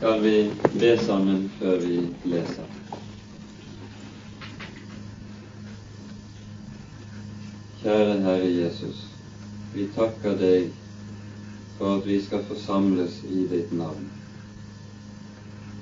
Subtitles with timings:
[0.00, 0.50] skal vi
[0.80, 2.68] be sammen før vi leser.
[7.82, 9.02] Kjære Herre Jesus,
[9.74, 10.70] vi takker deg
[11.76, 14.08] for at vi skal forsamles i ditt navn.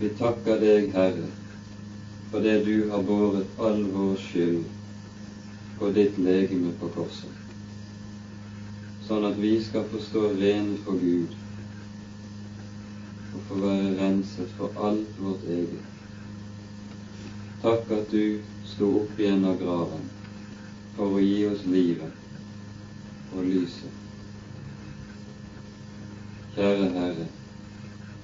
[0.03, 1.31] Vi takker deg, Herre,
[2.33, 4.65] for det du har båret all vår skyld
[5.79, 7.47] på ditt legeme på korset,
[9.07, 11.38] sånn at vi skal få stå rene for Gud
[13.49, 15.85] få være renset for alt vårt eget.
[17.63, 20.05] Takk at du sto opp igjen av graven
[20.99, 23.97] for å gi oss livet og lyset.
[26.59, 27.27] Kjære Herre,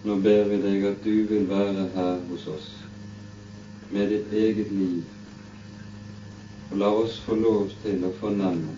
[0.04, 2.70] nå ber vi deg at du vil være her hos oss
[3.94, 5.02] med ditt eget liv,
[6.70, 8.76] og la oss få lov til å fornemme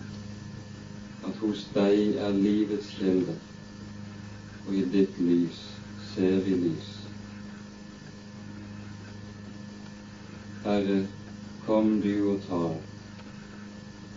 [1.27, 3.35] at hos deg er livets kilde,
[4.67, 5.66] og i ditt lys
[6.17, 7.07] ser vi lys.
[10.63, 10.95] Herre,
[11.65, 12.61] kom du og ta.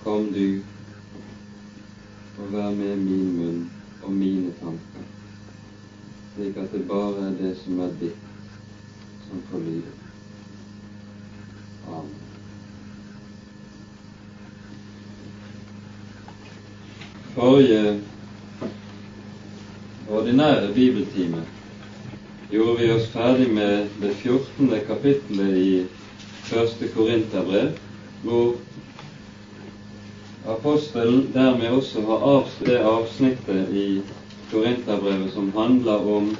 [0.04, 0.62] Kom du
[2.40, 3.60] og vær med min munn
[4.00, 5.04] og mine tanker,
[6.32, 8.24] slik at det bare er det som er ditt,
[9.26, 9.92] som får lyde.
[11.84, 12.16] Amen.
[17.36, 18.00] Forrige
[20.08, 21.44] ordinære bibeltime
[22.50, 24.72] gjorde vi oss ferdig med det 14.
[24.86, 25.84] kapittelet i
[26.48, 27.76] første Korinterbrev,
[28.22, 28.56] hvor
[30.48, 33.86] apostelen dermed også har avsluttet det avsnittet i
[34.50, 36.36] Korinterbrevet som handler om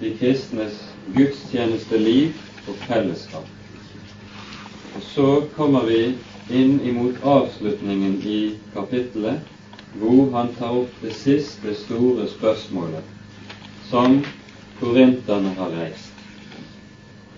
[0.00, 0.76] de kristnes
[1.16, 2.36] gudstjenesteliv
[2.68, 3.48] og fellesskap.
[4.96, 6.02] Og så kommer vi
[6.52, 8.40] inn imot avslutningen i
[8.74, 9.40] kapittelet,
[9.96, 13.14] hvor han tar opp det siste store spørsmålet
[13.88, 14.20] som
[14.80, 16.12] korinterne har reist.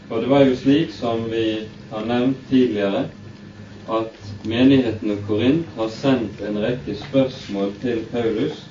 [0.08, 3.04] For det var jo slik, som vi har nevnt tidligere,
[3.88, 8.66] at menigheten og Korint har sendt en rekke spørsmål til Paulus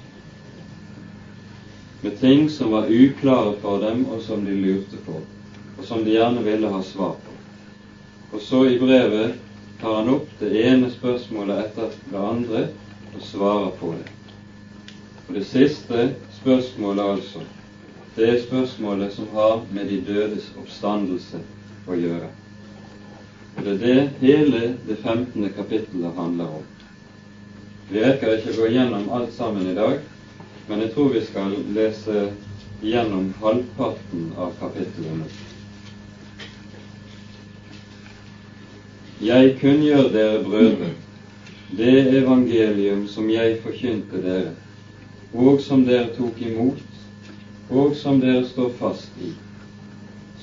[2.01, 5.17] med ting som var uklare for dem, og som de lurte på,
[5.77, 7.33] og som de gjerne ville ha svar på.
[8.31, 9.33] Og så i brevet
[9.81, 12.63] tar han opp det ene spørsmålet etter det andre
[13.15, 14.09] og svarer på det.
[15.27, 17.41] Og det siste spørsmålet altså,
[18.17, 21.37] det er spørsmålet som har med de dødes oppstandelse
[21.85, 22.29] å gjøre.
[23.57, 25.45] Og det er det hele det 15.
[25.53, 26.63] kapittelet handler om.
[27.89, 30.01] Vi rekker ikke å gå gjennom alt sammen i dag,
[30.67, 32.23] men jeg tror vi skal lese
[32.81, 35.29] gjennom halvparten av kapittelet nå.
[39.29, 40.89] Jeg kunngjør dere brødre
[41.77, 44.51] det evangelium som jeg forkynte dere,
[45.37, 46.86] og som dere tok imot,
[47.69, 49.31] og som dere står fast i,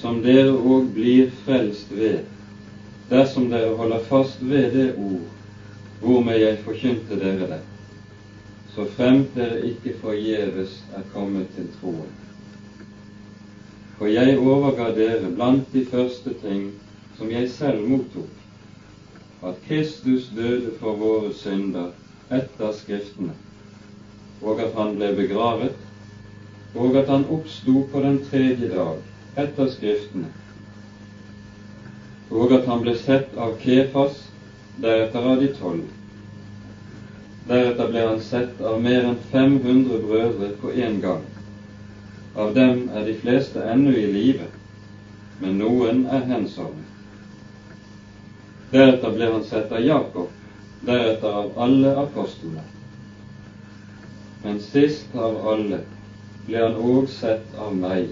[0.01, 2.25] som dere òg blir frelst ved,
[3.11, 5.31] dersom dere holder fast ved det ord
[6.03, 7.61] hvormed jeg forkynte dere det,
[8.75, 12.11] så fremt dere ikke forgjeves er kommet til troen.
[13.99, 16.67] For jeg overga dere blant de første ting
[17.17, 18.29] som jeg selv mottok,
[19.45, 21.89] at Kristus døde for våre synder
[22.33, 23.33] etter Skriftene,
[24.43, 25.84] og at han ble begravet,
[26.75, 28.97] og at han oppsto på den tredje dag
[29.39, 30.31] etter Skriftene,
[32.35, 34.15] og at han ble sett av Kefas,
[34.83, 35.85] deretter av de tolv.
[37.47, 41.23] Deretter ble han sett av mer enn 500 brødre på én gang.
[42.35, 44.49] Av dem er de fleste ennå i live,
[45.39, 46.91] men noen er hensovnet.
[48.73, 50.27] Deretter ble han sett av Jakob,
[50.83, 52.65] deretter av alle apostlene.
[54.43, 55.79] Men sist av alle
[56.47, 58.10] ble han òg sett av meg,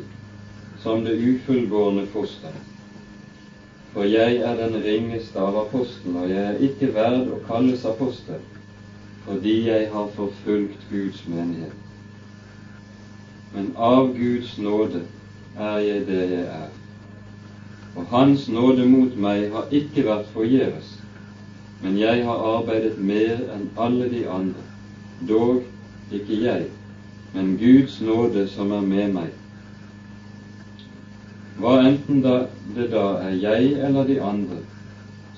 [0.82, 2.54] som det ufullbårne foster.
[3.92, 8.40] For jeg er den ringeste av apostlene, og jeg er ikke verd å kalles apostel,
[9.26, 11.80] fordi jeg har forfulgt Guds menighet.
[13.52, 15.04] Men av Guds nåde
[15.56, 16.70] er jeg det jeg er
[17.94, 20.94] og Hans nåde mot meg har ikke vært forgjeves,
[21.82, 24.62] men jeg har arbeidet mer enn alle de andre,
[25.28, 25.60] dog
[26.14, 26.70] ikke jeg,
[27.32, 29.30] men Guds nåde som er med meg.
[31.60, 34.60] Hva enten det da er jeg eller de andre,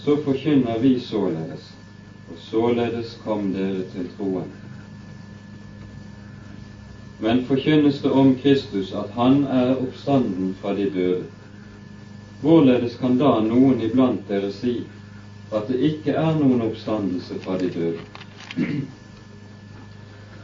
[0.00, 1.70] så forkynner vi således,
[2.30, 4.50] og således kom dere til troen.
[7.20, 11.24] Men forkynnes det om Kristus at Han er oppstanden fra de døde,
[12.44, 14.74] Hvorledes kan da noen iblant dere si
[15.54, 18.02] at det ikke er noen oppstandelse fra de døde?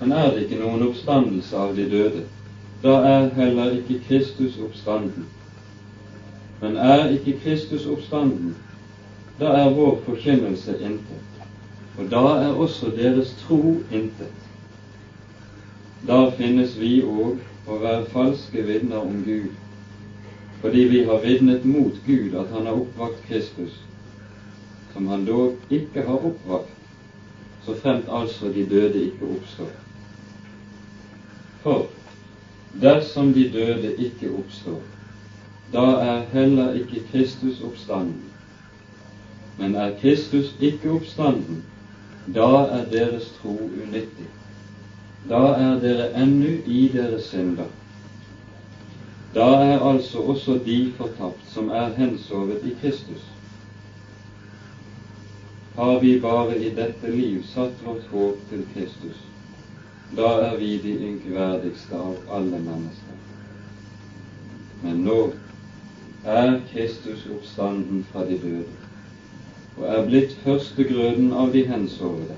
[0.00, 2.22] Men er det ikke noen oppstandelse av de døde,
[2.82, 5.26] da er heller ikke Kristus oppstanden.
[6.60, 8.54] Men er ikke Kristus oppstanden,
[9.40, 11.44] da er vår forkynnelse intet.
[11.98, 14.48] Og da er også deres tro intet.
[16.08, 19.52] Da finnes vi òg å være falske vitner om Gud,
[20.62, 23.76] fordi vi har vitnet mot Gud at Han har oppvakt Kristus,
[24.94, 26.72] som Han dog ikke har oppvakt,
[27.66, 29.89] så fremt altså de døde ikke oppstår.
[31.62, 31.86] For
[32.82, 34.80] dersom de døde ikke oppstår,
[35.72, 38.22] da er heller ikke Kristus oppstanden.
[39.58, 41.64] Men er Kristus ikke oppstanden,
[42.34, 42.48] da
[42.78, 44.28] er deres tro unyttig.
[45.28, 47.68] Da er dere ennå i deres synder.
[49.34, 53.26] Da er altså også de fortapt som er hensovet i Kristus.
[55.76, 59.20] Har vi bare i dette liv satt vårt håp til Kristus,
[60.16, 63.18] da er vi de ynkverdigste av alle mennesker.
[64.82, 65.18] Men nå
[66.26, 68.80] er Kristus oppstanden fra de døde
[69.80, 72.36] og er blitt førstegrøden av de hensovne.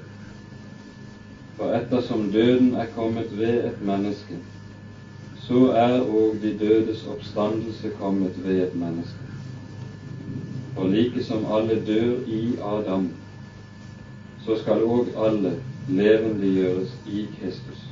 [1.56, 4.38] For ettersom døden er kommet ved et menneske,
[5.42, 9.18] så er òg de dødes oppstandelse kommet ved et menneske.
[10.76, 13.08] For like som alle dør i Adam,
[14.46, 15.56] så skal òg alle
[15.88, 17.86] levendegjøres i Kristus.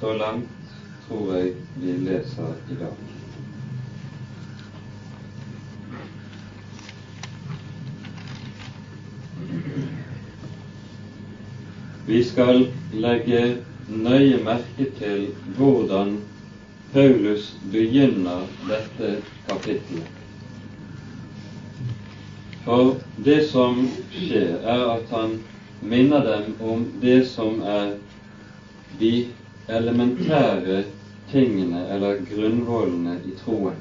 [0.00, 0.48] Så langt
[1.08, 2.96] tror jeg vi leser i dag.
[12.06, 13.56] Vi skal legge
[13.88, 16.16] nøye merke til hvordan
[16.92, 20.21] Paulus begynner dette kapittelet.
[22.64, 25.32] For det som skjer, er at han
[25.80, 27.96] minner dem om det som er
[29.00, 29.14] de
[29.68, 30.84] elementære
[31.32, 33.80] tingene eller grunnvollene i troen.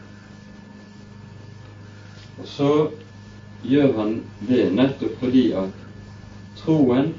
[2.42, 2.72] Og så
[3.62, 4.16] gjør han
[4.50, 5.84] det nettopp fordi at
[6.64, 7.14] troen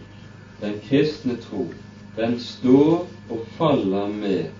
[0.65, 1.69] den kristne tro,
[2.17, 4.51] den står og faller med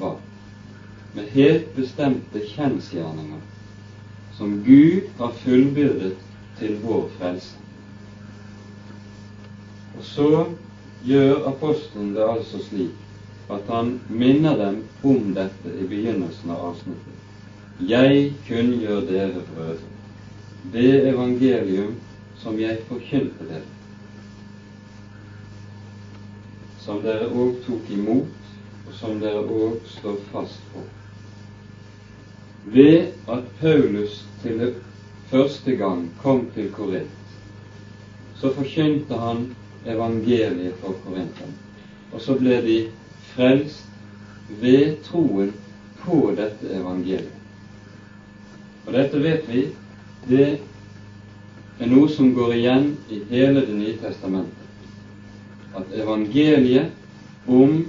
[0.00, 0.14] hva?
[1.12, 3.44] Med helt bestemte kjensgjerninger
[4.36, 6.16] som Gud har fullbyrdet
[6.58, 7.56] til vår frelse.
[9.96, 10.30] Og så
[11.06, 17.22] gjør apostelen det altså slik at han minner dem om dette i begynnelsen av avsnittet.
[17.86, 19.94] Jeg kunngjør dere, brødre,
[20.72, 21.94] det evangelium
[22.42, 23.64] som jeg forkynte dere
[26.86, 28.50] som dere òg tok imot,
[28.86, 30.84] og som dere òg står fast på.
[32.70, 34.68] Ved at Paulus til det
[35.30, 37.10] første gang kom til Korint,
[38.36, 39.48] så forkynte han
[39.86, 41.54] evangeliet for korinterne.
[42.12, 42.76] Og så ble de
[43.32, 43.86] frelst
[44.60, 45.52] ved troen
[46.04, 47.32] på dette evangeliet.
[48.86, 49.64] Og dette vet vi,
[50.28, 50.46] det
[51.80, 54.66] er noe som går igjen i hele Det nye testamentet
[55.76, 56.90] at evangeliet
[57.46, 57.84] om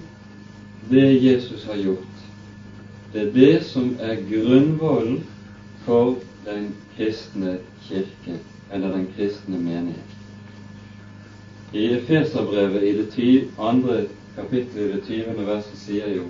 [0.89, 2.23] det Jesus har gjort,
[3.13, 5.21] det er det som er grunnvollen
[5.85, 6.17] for
[6.47, 7.57] den kristne
[7.87, 8.39] kirke,
[8.73, 10.13] eller den kristne menighet.
[11.73, 14.05] I Efeserbrevet i det andre
[14.35, 16.29] kapittelet i det tyvende verset sier jo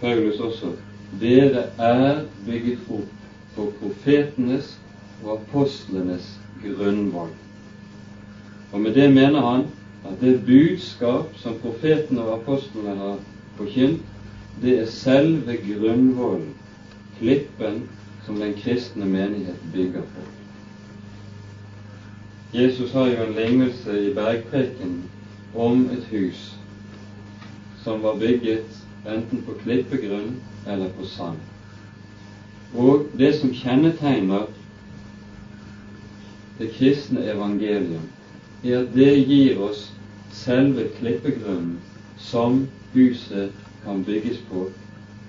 [0.00, 0.72] Paulus også
[1.20, 3.10] dere er bygget opp
[3.56, 4.72] på profetenes
[5.22, 7.30] og apostlenes grunnvoll.
[8.72, 9.66] Og med det mener han
[10.08, 13.18] at det budskap som profetene og apostlene har
[13.58, 14.00] forkynt,
[14.62, 16.54] det er selve grunnvollen,
[17.18, 17.84] klippen,
[18.26, 20.26] som den kristne menighet bygger på.
[22.52, 25.02] Jesus har jo en lignelse i bergpreken
[25.54, 26.54] om et hus
[27.84, 30.36] som var bygget enten på klippegrunn
[30.66, 31.38] eller på sand.
[32.74, 34.46] Og det som kjennetegner
[36.58, 38.06] det kristne evangelium,
[38.64, 39.88] er at det gir oss
[40.32, 41.80] selve klippegrunnen
[42.18, 43.50] som huset
[43.84, 44.68] kan bygges på,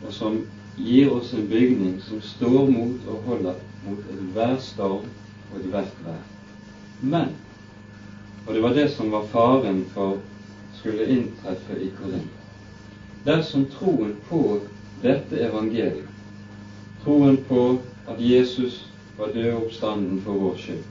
[0.06, 0.44] og som
[0.78, 5.10] gir oss en bygning som står mot og holder mot enhver storm
[5.52, 6.22] og ethvert vær.
[7.02, 7.36] Men
[8.48, 10.18] og det var det som var faren for
[10.80, 12.40] skulle inntreffe i Korint.
[13.26, 14.60] Dersom troen på
[15.04, 16.10] dette evangeliet,
[17.04, 17.62] troen på
[18.08, 18.82] at Jesus
[19.18, 20.84] var død oppstanden for vår skyld,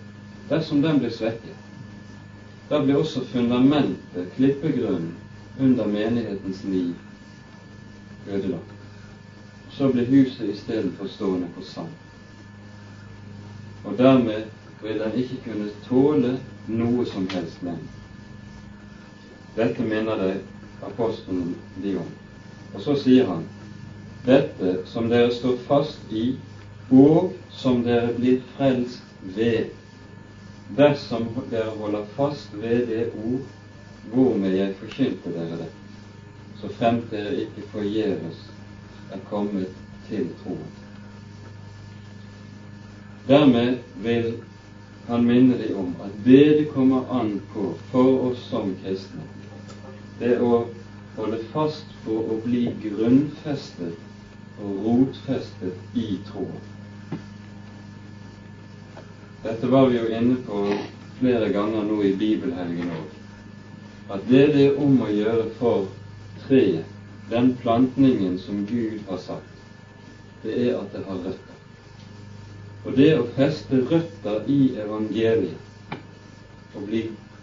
[0.48, 1.58] dersom den ble svekket,
[2.70, 5.12] da ble også fundamentet, klippegrunnen,
[5.60, 6.94] under menighetens liv
[8.26, 8.71] ødelagt.
[9.72, 11.92] Så ble huset istedenfor stående på sand.
[13.84, 14.44] Og dermed
[14.82, 16.36] vil den ikke kunne tåle
[16.68, 17.88] noe som helst lenger.
[19.56, 22.10] Dette minner deg apostelen de om.
[22.74, 23.44] Og så sier han
[24.26, 26.36] dette som dere står fast i,
[26.90, 29.02] og som dere blir frelst
[29.36, 29.72] ved,
[30.76, 33.42] dersom dere holder fast ved det ord
[34.12, 35.68] hvormed jeg forkynte dere det,
[36.60, 38.51] så fremt dere ikke forgjeves
[39.12, 39.74] er kommet
[40.08, 40.70] til troen.
[43.28, 44.32] Dermed vil
[45.08, 49.26] han minne dem om at det det kommer an på for oss som kristne,
[50.18, 50.64] det å
[51.16, 56.68] holde fast på å bli grunnfestet og rotfestet i troen.
[59.42, 60.62] Dette var vi jo inne på
[61.18, 63.18] flere ganger nå i bibelhelgen òg.
[64.14, 65.88] At det det er om å gjøre for
[66.44, 66.91] treet,
[67.32, 69.52] den plantningen som Gud har sagt,
[70.42, 71.58] det er at det har røtter.
[72.84, 75.96] Og det å feste røtter i evangeliet,
[76.74, 77.02] og bli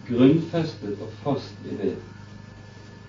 [0.10, 1.96] grunnfestet og fast i det,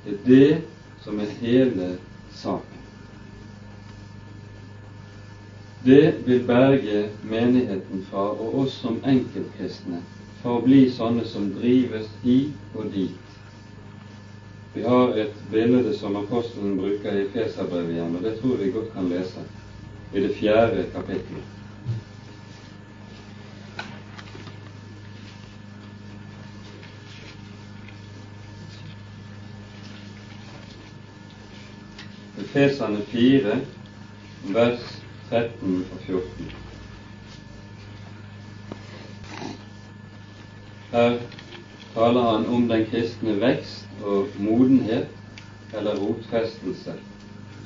[0.04, 0.60] det er det
[1.04, 1.94] som er hele
[2.32, 2.80] saken.
[5.84, 10.00] Det vil berge menigheten fra, og oss som enkeltkristne,
[10.40, 12.42] fra å bli sånne som drives i
[12.75, 13.29] og dit.
[14.75, 18.93] Vi har et bilde som apostelen bruker i Feserbrevet igjen, og det tror vi godt
[18.95, 19.43] kan lese
[20.15, 21.57] i det fjerde kapittelet.
[32.39, 33.59] Efesane 4,
[34.55, 34.87] vers
[35.31, 36.53] 13 og 14.
[40.91, 41.19] Her
[41.94, 45.09] taler han om den kristne vekst og modenhet,
[45.75, 46.94] eller rotfestelse,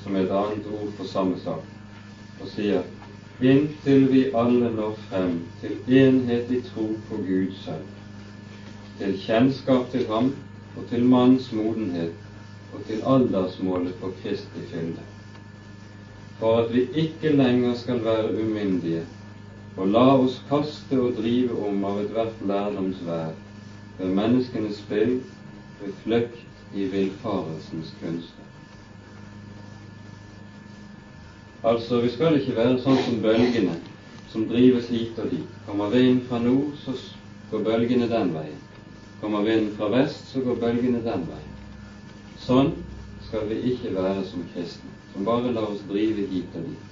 [0.03, 1.65] som er et annet ord for samme sak,
[2.41, 2.83] og sier
[3.41, 7.87] inntil vi alle når frem til enhet i tro på Gud selv,
[8.99, 10.31] til kjennskap til Ham
[10.77, 12.13] og til manns modenhet,
[12.75, 15.05] og til aldersmålet for Kristi fylde.
[16.41, 19.05] For at vi ikke lenger skal være umyndige
[19.77, 23.33] og la oss kaste og drive om av ethvert lærdomsvær
[23.99, 25.21] ved menneskenes spill,
[25.81, 28.45] ved fløkt i villfarelsens kunster.
[31.65, 33.79] Altså, vi skal ikke være sånn som bølgene,
[34.33, 35.53] som drives hit og dit.
[35.67, 36.93] Kommer vinden fra nord, så
[37.51, 38.59] går bølgene den veien.
[39.23, 41.55] Kommer vinden fra vest, så går bølgene den veien.
[42.45, 42.75] Sånn
[43.29, 46.91] skal vi ikke være som kristne, som bare lar oss drive hit og dit.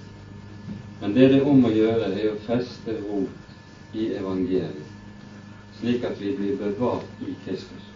[1.02, 4.81] Men det det er om å gjøre, er å feste rot i evangeliet,
[5.82, 7.86] slik at vi blir bevart i Kristus.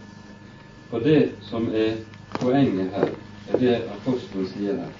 [0.89, 1.95] For det som er
[2.39, 3.09] poenget her,
[3.47, 4.91] er det apostelen sier her.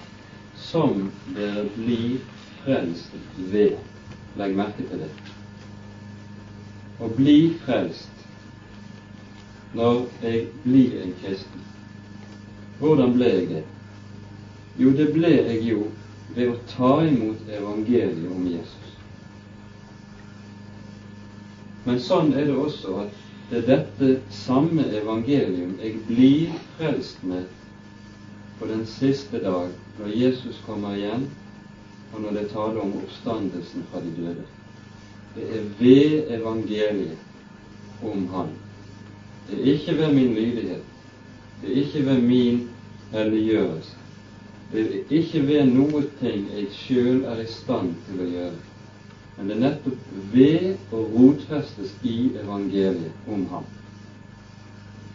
[0.56, 2.22] Som dere blir
[2.64, 3.12] frelst
[3.52, 3.76] ved.
[4.40, 5.12] Legg merke til det.
[7.04, 8.24] Å bli frelst
[9.76, 11.64] når jeg blir en kristen,
[12.80, 13.64] hvordan ble jeg det?
[14.80, 15.84] Jo, det ble jeg jo
[16.38, 18.77] ved å ta imot evangeliet om Jesus.
[21.88, 27.46] Men sånn er det også at det er dette samme evangelium jeg blir frelst med
[28.60, 31.24] på den siste dag, når Jesus kommer igjen,
[32.12, 34.44] og når det taler om oppstandelsen fra de døde.
[35.38, 38.52] Det er ved evangeliet om Han.
[39.48, 40.84] Det er ikke ved min lydighet,
[41.62, 42.64] det er ikke ved min
[43.14, 43.96] helliggjørelse.
[44.74, 48.67] Det er ikke ved noe ting jeg sjøl er i stand til å gjøre.
[49.38, 53.68] Men det er nettopp ved å rotfestes i evangeliet om ham.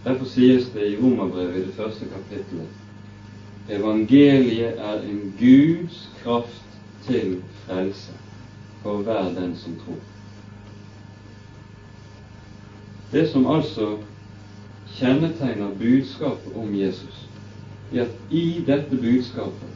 [0.05, 2.79] Derfor sies det i Romerbrevet i det første kapittelet
[3.69, 8.13] evangeliet er en Guds kraft til frelse
[8.83, 10.01] for hver den som tror.
[13.13, 13.99] Det som altså
[14.97, 17.29] kjennetegner budskapet om Jesus,
[17.93, 19.69] er at i dette budskapet,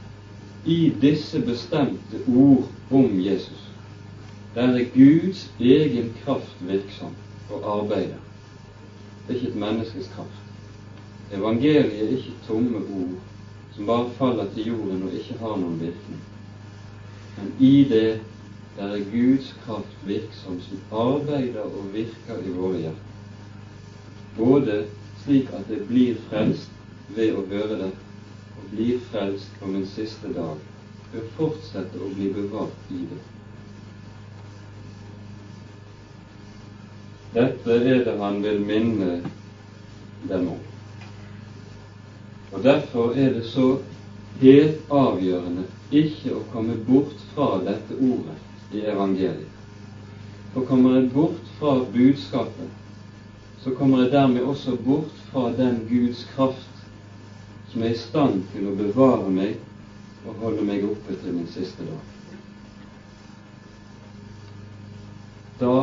[0.67, 3.71] i disse bestemte ord om Jesus,
[4.57, 7.13] der er Guds egen kraft virksom
[7.51, 8.21] og arbeider.
[9.27, 10.43] Det er ikke et menneskes kraft.
[11.33, 13.19] Evangeliet er ikke tomme ord
[13.75, 16.23] som bare faller til jorden og ikke har noen virkning.
[17.37, 18.21] Men i det
[18.79, 23.15] der er Guds kraft virksom, som arbeider og virker i våre hjerter.
[24.37, 24.81] Både
[25.25, 26.73] slik at det blir frelst
[27.17, 27.93] ved å høre det,
[28.57, 30.61] og blir frelst på min siste dag
[31.13, 33.25] ved å fortsette å bli bevart i det.
[37.37, 39.19] Dette er det han vil minne
[40.29, 40.63] dem om.
[42.53, 43.67] Og Derfor er det så
[44.41, 48.39] helt avgjørende ikke å komme bort fra dette ordet
[48.73, 49.53] i evangeliet.
[50.55, 52.71] For kommer en bort fra budskapet,
[53.61, 56.81] så kommer jeg dermed også bort fra den Guds kraft,
[57.69, 59.61] som er i stand til å bevare meg
[60.25, 62.13] og holde meg oppe til min siste dag.
[65.61, 65.75] Da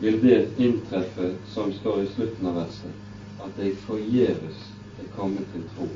[0.00, 2.92] vil det inntreffe som står i slutten av verset,
[3.44, 4.62] at jeg forgjeves
[5.00, 5.88] er kommet til tro.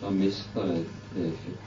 [0.00, 1.66] Da mister jeg det jeg fikk.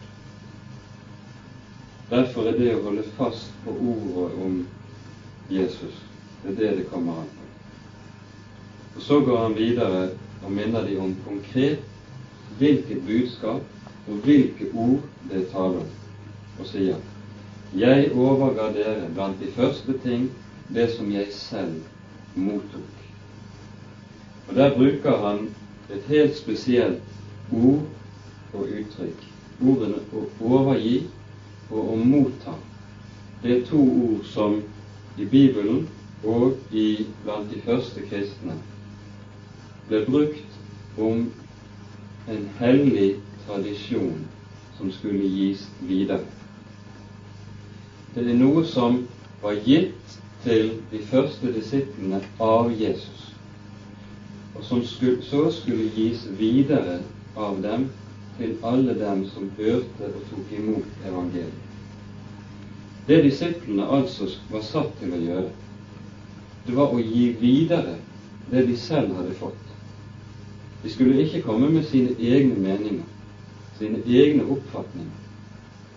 [2.09, 4.59] Derfor er det å holde fast på ordet om
[5.53, 6.01] Jesus,
[6.41, 7.49] det er det det kommer an på.
[8.95, 10.09] Og Så går han videre
[10.43, 11.85] og minner de om konkret
[12.57, 13.61] hvilket budskap
[14.07, 15.91] og hvilke ord det er tale om,
[16.59, 16.97] og sier
[17.73, 20.27] Jeg overga dere blant de første ting
[20.69, 21.81] det som jeg selv
[22.35, 22.93] mottok.
[24.47, 25.55] Og Der bruker han
[25.89, 27.01] et helt spesielt
[27.51, 27.87] ord
[28.53, 29.25] og uttrykk.
[29.61, 31.07] Ordene å overgi
[31.69, 32.55] og å motta.
[33.43, 34.61] Det er to ord som
[35.17, 35.87] i Bibelen
[36.23, 38.57] og i blant de første kristne
[39.87, 41.25] ble brukt om
[42.27, 44.23] en hellig tradisjon
[44.77, 46.23] som skulle gis videre.
[48.15, 49.03] Det er noe som
[49.41, 53.29] var gitt til de første disiplene av Jesus,
[54.55, 56.99] og som skulle, så skulle gis videre
[57.35, 57.87] av dem
[58.37, 61.69] til alle dem som hørte og tok imot evangeliet.
[63.07, 65.49] Det disiplene altså var satt til å gjøre,
[66.67, 67.97] det var å gi videre
[68.51, 69.59] det de selv hadde fått.
[70.83, 73.07] De skulle ikke komme med sine egne meninger,
[73.79, 75.19] sine egne oppfatninger.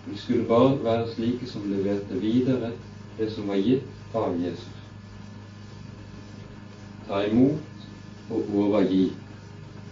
[0.07, 2.71] De skulle bare være slike som leverte videre
[3.17, 4.75] det som var gitt av Jesus.
[7.07, 7.63] Ta imot
[8.29, 9.05] og overgi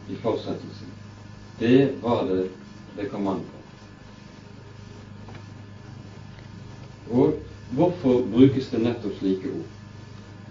[0.09, 0.91] i fortsettelsen.
[1.59, 2.49] Det var det
[2.95, 3.55] det kom an på.
[7.19, 7.33] Og
[7.75, 9.71] hvorfor brukes det nettopp slike ord?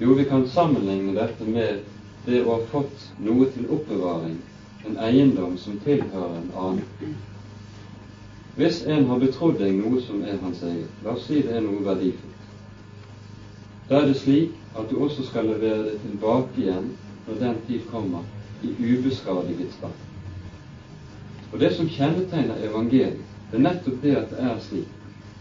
[0.00, 1.85] Jo, vi kan sammenligne dette med
[2.26, 4.37] det å ha fått noe til oppbevaring,
[4.85, 7.14] en eiendom som tilhører en annen.
[8.56, 11.65] Hvis en har betrodd deg noe som er hans eget, la oss si det er
[11.65, 12.33] noe verdifullt,
[13.88, 16.92] da er det slik at du også skal levere det tilbake igjen
[17.26, 18.25] når den tid kommer,
[18.62, 19.92] i ubeskadiget stand.
[21.52, 23.20] Og Det som kjennetegner evangeliet,
[23.50, 24.88] det er nettopp det at det er slik.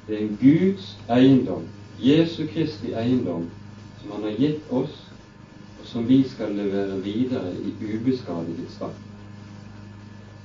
[0.08, 1.63] Det er en Guds eiendom,
[1.99, 3.49] Jesu Kristi eiendom,
[4.01, 4.99] som Han har gitt oss
[5.79, 8.91] og som vi skal levere videre i ubeskadiget stand.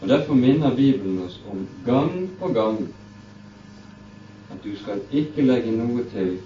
[0.01, 2.79] Og Derfor minner Bibelen oss om gang på gang
[4.51, 6.39] at du skal ikke legge noe til,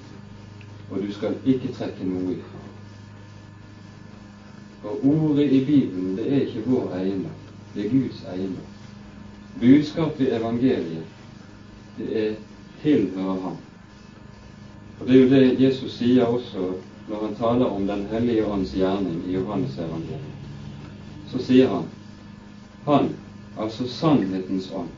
[0.93, 2.61] og du skal ikke trekke noe ifra.
[4.83, 7.41] For ordet i Bibelen, det er ikke vår eiendom,
[7.75, 8.71] det er Guds eiendom.
[9.61, 11.07] Budskapet i evangeliet,
[11.97, 12.35] det er
[12.83, 13.57] tilhører Ham.
[15.01, 16.73] Og Det er jo det Jesus sier også
[17.09, 20.39] når han taler om Den hellige ånds gjerning i Johannes evangeliet,
[21.31, 21.89] så sier han
[22.85, 23.09] han,
[23.59, 24.89] altså sannhetens ånd,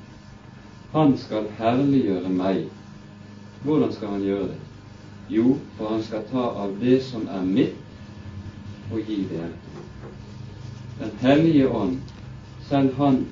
[0.93, 2.63] han skal herliggjøre meg.
[3.63, 4.61] Hvordan skal han gjøre det?
[5.29, 7.81] Jo, for han skal ta av det som er mitt,
[8.93, 9.53] og gi dere.
[10.99, 11.97] Den hellige ånd,
[12.69, 13.25] selv han,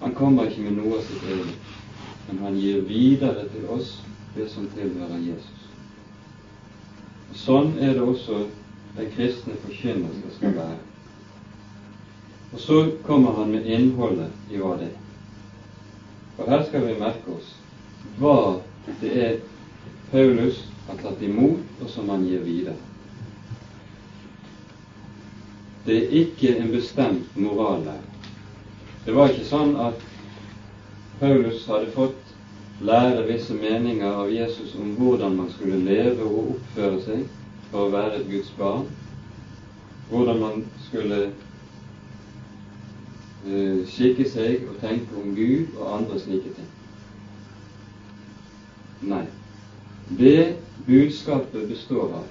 [0.00, 1.74] han kommer ikke med noe av sitt eget,
[2.28, 3.98] men han gir videre til oss
[4.36, 5.68] det som tilhører Jesus.
[7.32, 8.44] Og Sånn er det også
[8.96, 10.80] den kristne forkynnelse skal være.
[12.52, 14.98] Og så kommer han med innholdet i hva det er.
[16.38, 17.54] Og her skal vi merke oss
[18.18, 18.36] hva
[19.00, 19.40] det er
[20.12, 22.76] Paulus har tatt imot, og som han gir videre.
[25.86, 28.04] Det er ikke en bestemt morallære.
[29.06, 30.04] Det var ikke sånn at
[31.18, 32.34] Paulus hadde fått
[32.84, 37.24] lære visse meninger av Jesus om hvordan man skulle leve og oppføre seg
[37.72, 38.86] for å være et Guds barn,
[40.12, 41.20] hvordan man skulle
[43.48, 46.72] uh, skikke seg og tenke om Gud og andre slike ting.
[49.08, 49.24] Nei.
[50.18, 52.24] Det budskapet består av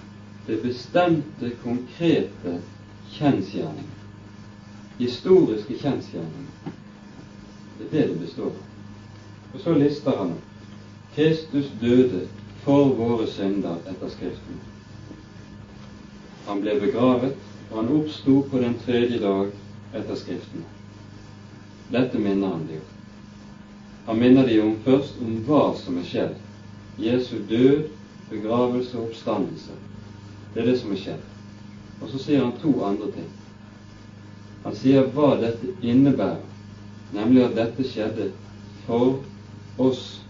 [0.47, 2.57] det bestemte, konkrete
[3.11, 3.97] kjensgjerninger.
[4.97, 6.75] Historiske kjensgjerninger.
[7.77, 8.59] Det er det det består av.
[9.53, 10.47] Og så lister han opp.
[11.15, 12.25] Kristus døde
[12.63, 14.59] for våre synder etter Skriften.
[16.45, 17.35] Han ble begravet,
[17.69, 19.49] og han oppsto på den tredje dag
[19.93, 20.63] etter Skriften.
[21.91, 22.87] Dette minner han de om.
[24.05, 26.39] Han minner de om først om hva som er skjedd.
[26.99, 27.83] Jesu død,
[28.29, 29.71] begravelse og oppstandelse.
[30.53, 31.27] Det er det som er skjedd.
[32.01, 33.29] Og så sier han to andre ting.
[34.63, 36.41] Han sier hva dette innebærer,
[37.13, 38.31] nemlig at dette skjedde
[38.85, 39.21] for
[39.81, 40.21] oss.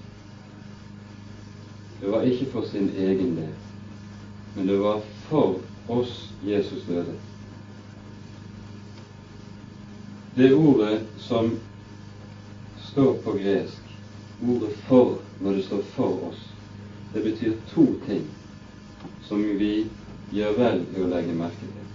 [2.01, 3.51] Det var ikke for sin egen del,
[4.55, 5.59] men det var for
[5.91, 7.17] oss Jesus døde.
[10.35, 11.51] Det ordet som
[12.91, 13.80] står på gresk,
[14.49, 16.47] ordet 'for', når det står 'for oss,
[17.13, 18.27] det betyr to ting
[19.21, 19.85] som vi
[20.33, 21.87] gjør vel i å legge merke til.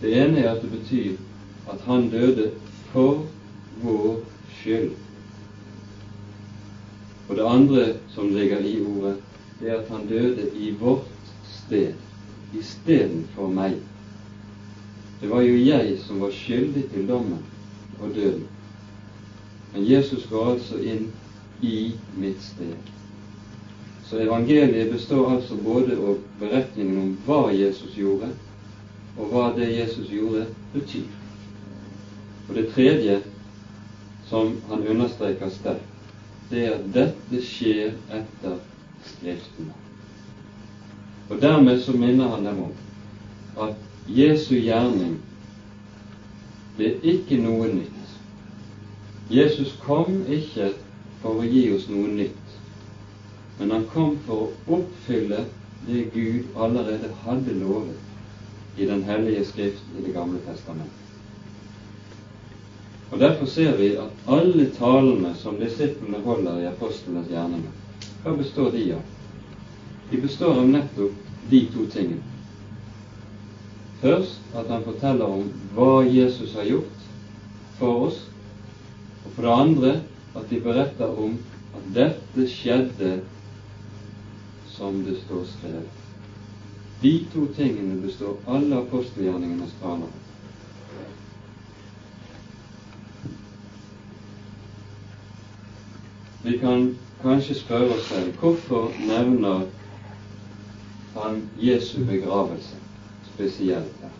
[0.00, 1.16] Det ene er at det betyr
[1.68, 2.50] at han døde
[2.92, 3.26] for
[3.82, 4.20] vår
[4.60, 4.90] skyld.
[7.28, 9.16] Og det andre som ligger i ordet,
[9.60, 11.92] det er at han døde i vårt sted,
[12.56, 13.74] istedenfor meg.
[15.20, 17.42] Det var jo jeg som var skyldig til dommen
[18.00, 18.46] og døden.
[19.72, 21.10] Men Jesus går altså inn
[21.60, 22.76] i mitt sted.
[24.04, 28.30] Så evangeliet består altså både av beretningen om hva Jesus gjorde,
[29.18, 31.10] og hva det Jesus gjorde, betyr.
[32.48, 33.20] Og det tredje
[34.28, 35.84] som han understreker sterkt,
[36.50, 38.58] det er at dette skjer etter
[39.08, 39.72] Skriftene.
[41.28, 42.72] Og dermed så minner han dem om
[43.62, 43.74] at
[44.08, 45.18] Jesu gjerning
[46.78, 48.12] det er ikke noe nytt.
[49.30, 50.72] Jesus kom ikke
[51.22, 52.58] for å gi oss noe nytt,
[53.58, 55.44] men han kom for å oppfylle
[55.86, 61.04] det Gud allerede hadde lovet i Den hellige Skrift i Det gamle testamentet.
[63.10, 67.70] Og Derfor ser vi at alle talene som disiplene holder i apostlenes gjerninger,
[68.22, 69.02] hva består de av?
[70.10, 71.16] De består av nettopp
[71.50, 72.22] de to tingene.
[74.00, 77.08] Først at han forteller om hva Jesus har gjort
[77.78, 78.20] for oss,
[79.24, 79.94] og for det andre
[80.36, 81.38] at de beretter om
[81.76, 83.12] at dette skjedde
[84.76, 86.04] som det står skrevet.
[87.02, 90.10] De to tingene består alle apostelgjerningenes taler.
[96.42, 96.88] Vi kan
[97.22, 99.66] kanskje spørre oss selv hvorfor nevner
[101.14, 102.78] han Jesu begravelse
[103.32, 104.14] spesielt her?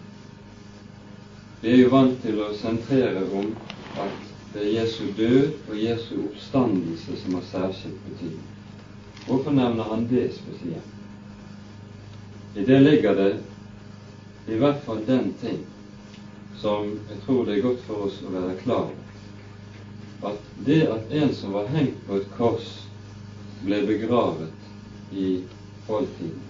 [1.63, 3.53] Vi er jo vant til å sentrere om
[3.99, 8.47] at det er Jesu død og Jesu oppstandelse som har særskilt betydning.
[9.27, 10.95] Hvorfor nevner han det spesielt?
[12.55, 13.33] I det ligger det
[14.49, 15.59] i hvert fall den ting
[16.61, 19.09] som jeg tror det er godt for oss å være klar over
[20.33, 22.71] at det at en som var hengt på et kors,
[23.63, 25.39] ble begravet i
[25.89, 26.41] oldtiden,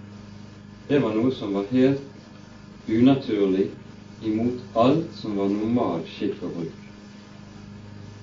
[0.89, 3.67] det var noe som var helt unaturlig
[4.25, 6.88] imot alt som var normal skikk og bruk.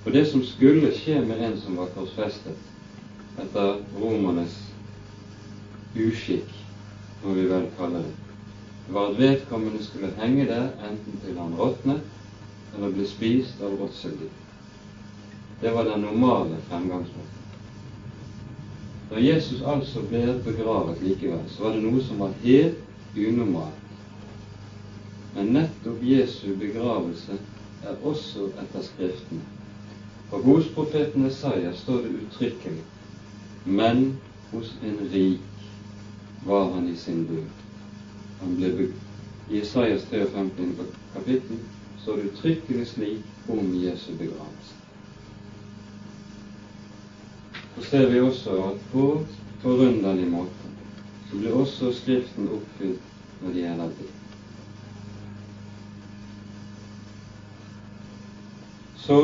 [0.05, 4.53] For det som skulle skje med en som var korsfestet etter romernes
[5.97, 6.51] uskikk,
[7.23, 8.11] må vi vel kalle det,
[8.93, 14.29] var at vedkommende skulle henge der enten til han råtnet eller ble spist av råtseldyr.
[15.63, 17.41] Det var den normale fremgangsmåten.
[19.09, 23.83] Når Jesus altså ble begravet likevel, så var det noe som var helt unormalt.
[25.33, 27.41] Men nettopp Jesu begravelse
[27.81, 29.54] er også etter Skriftene.
[30.29, 32.83] For hos profeten Isaiah står det uttrykkelig
[33.65, 34.17] men
[34.51, 35.41] hos en rik
[36.45, 37.49] var han i sin død.
[38.41, 38.89] Han ble
[39.49, 40.87] I Isaias 53.
[41.13, 41.57] kapittel
[42.01, 44.85] står det uttrykkelig slik om Jesu begravelse
[47.75, 49.05] så ser vi også at på
[49.61, 50.69] forunderlig måte
[51.29, 53.01] så blir også Skriften oppfylt
[53.41, 54.11] når det gjelder det.
[58.95, 59.17] Så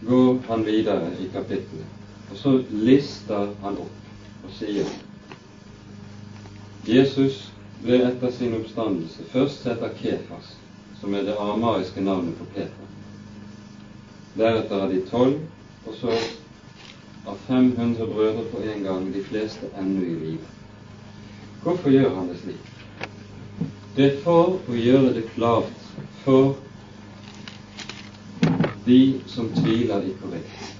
[0.00, 1.86] går han videre i kapittelet,
[2.30, 4.88] og så lister han opp og sier
[6.86, 7.46] Jesus
[7.82, 10.52] ble etter sin oppstandelse først sett av Kefas,
[11.00, 12.92] som er det amariske navnet på Peter.
[14.36, 15.40] Deretter av de tolv,
[15.86, 16.12] og så
[17.26, 20.52] av 500 brødre på en gang, de fleste ennå i live.
[21.64, 22.72] Hvorfor gjør han det slik?
[23.96, 25.86] Det er for å gjøre det klart
[26.22, 26.54] for
[28.86, 30.74] de som tviler i korrekt,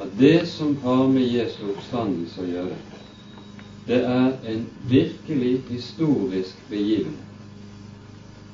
[0.00, 2.78] at det som har med Jesu oppstandelse å gjøre,
[3.86, 7.28] det er en virkelig historisk begivenhet.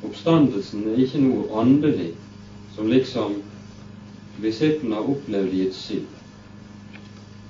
[0.07, 2.13] Oppstandelsen er ikke noe åndelig
[2.77, 3.41] som liksom
[4.39, 6.07] disiplene har opplevd i et syn.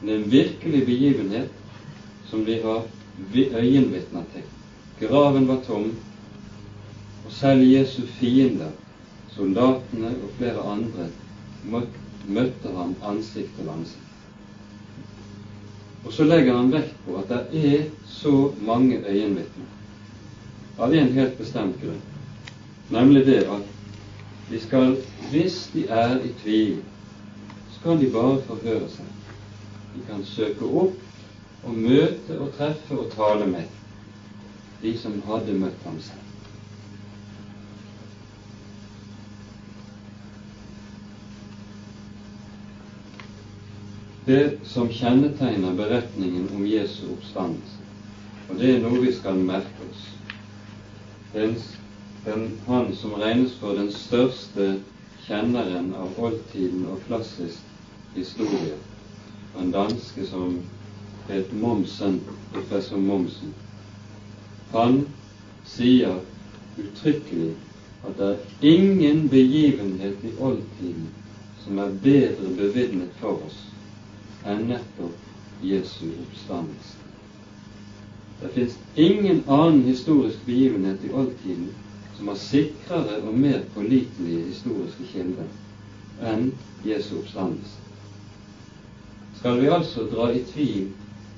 [0.03, 1.53] Er en virkelig begivenhet
[2.31, 2.87] som vi har
[3.37, 4.47] øyenvitner til.
[5.01, 5.91] Graven var tom,
[7.27, 8.73] og selv Jesu fiender,
[9.39, 11.09] soldatene og flere andre,
[12.29, 14.05] møtte ham ansikt til ansikt.
[16.05, 19.75] Og så legger han vekt på at det er så mange øyenvitner
[20.79, 22.03] av en helt bestemt grunn,
[22.91, 23.75] nemlig det at
[24.51, 24.97] de skal,
[25.31, 26.79] hvis de er i tvil,
[27.83, 29.07] kan de bare forhøre seg
[29.95, 33.77] de kan søke opp og møte og treffe og tale med
[34.83, 36.28] de som hadde møtt ham selv.
[44.29, 47.85] Det som kjennetegner beretningen om Jesu oppstandelse.
[48.49, 50.03] Og det er noe vi skal merke oss.
[51.33, 51.55] Den,
[52.27, 54.67] den, han som regnes for den største
[55.25, 57.65] kjenneren av oldtiden og klassisk
[58.17, 58.77] historie,
[59.57, 60.59] en danske som
[61.31, 62.21] het Momsen,
[62.53, 63.57] professor Momsen,
[64.75, 65.01] han
[65.65, 66.21] sier
[66.77, 67.55] uttrykkelig
[68.05, 71.09] at det er ingen begivenhet i oldtiden
[71.65, 73.65] som er bedre bevitnet for oss
[74.49, 76.97] enn nettopp Jesu oppstandelse.
[78.41, 81.75] Det fins ingen annen historisk begivenhet i oldtiden
[82.17, 86.53] som har sikrere og mer pålitelige historiske kilder enn
[86.87, 87.77] Jesu oppstandelse.
[89.39, 90.89] Skal vi altså dra i tvil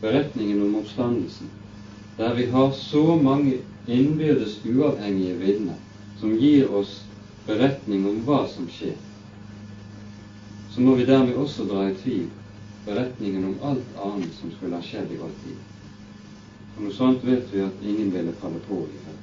[0.01, 1.51] beretningen om oppstandelsen,
[2.19, 5.81] der vi har så mange innbyrdes uavhengige vitner
[6.21, 7.01] som gir oss
[7.47, 8.97] beretning om hva som skjer,
[10.71, 12.29] så må vi dermed også dra i tvil
[12.91, 15.59] beretningen om alt annet som skulle ha skjedd i vår tid.
[16.75, 19.17] For noe sånt vet vi at ingen ville falle på i det.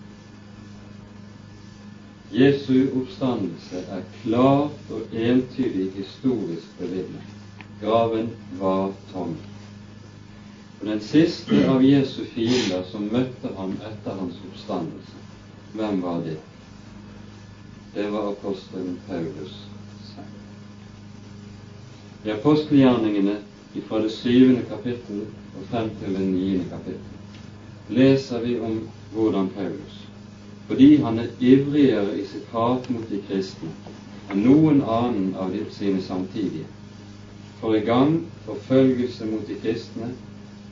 [2.37, 7.35] Jesu oppstandelse er klart og entydig historisk bevitnet.
[7.81, 9.35] Graven var tom.
[10.79, 15.23] Og den siste av Jesu fiender som møtte ham etter hans oppstandelse,
[15.73, 16.37] hvem var det?
[17.95, 19.55] Det var apostelen Paulus
[20.11, 20.33] selv.
[22.27, 23.39] I apostelgjerningene
[23.87, 27.17] fra det syvende kapittel og frem til det niende kapittel
[27.89, 30.07] leser vi om hvordan Paulus,
[30.67, 33.69] fordi han er ivrigere i sitt hat mot de kristne
[34.31, 36.67] enn noen annen av de sine samtidige,
[37.61, 40.09] får i gang forfølgelse mot de kristne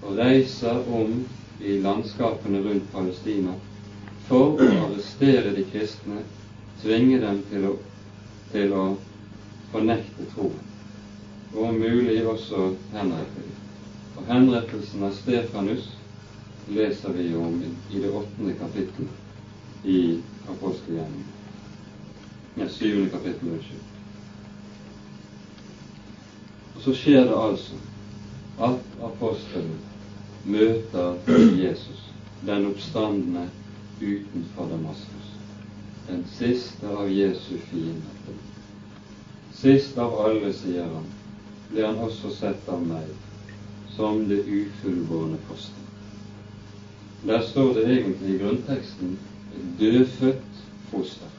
[0.01, 1.21] og reiser om
[1.63, 3.55] i landskapene rundt Palestina
[4.27, 6.25] for å arrestere de kristne,
[6.81, 7.75] tvinge dem til å,
[8.51, 8.85] til å
[9.71, 10.59] fornekte troen,
[11.55, 13.43] og om mulig også henrette.
[14.15, 15.89] Og henrettelsen av Stefanus
[16.67, 19.07] leser vi om i det åttende kapittel
[19.83, 21.31] i apostelgjerningen.
[22.55, 23.83] Ja, syvende kapittel, unnskyld.
[26.75, 27.75] Og så skjer det altså
[28.63, 29.77] at apostelen
[30.45, 31.15] møter
[31.63, 32.01] Jesus,
[32.45, 33.49] den oppstandende
[34.01, 35.31] utenfor Damaskus.
[36.07, 38.39] Den siste av Jesu fiender.
[39.55, 41.07] Sist av alle, sier han,
[41.75, 43.07] ble han også sett av meg
[43.95, 45.81] som det ufullbårne foster.
[47.27, 49.17] Der står det egentlig i grunnteksten
[49.55, 50.61] et dødfødt
[50.91, 51.31] foster.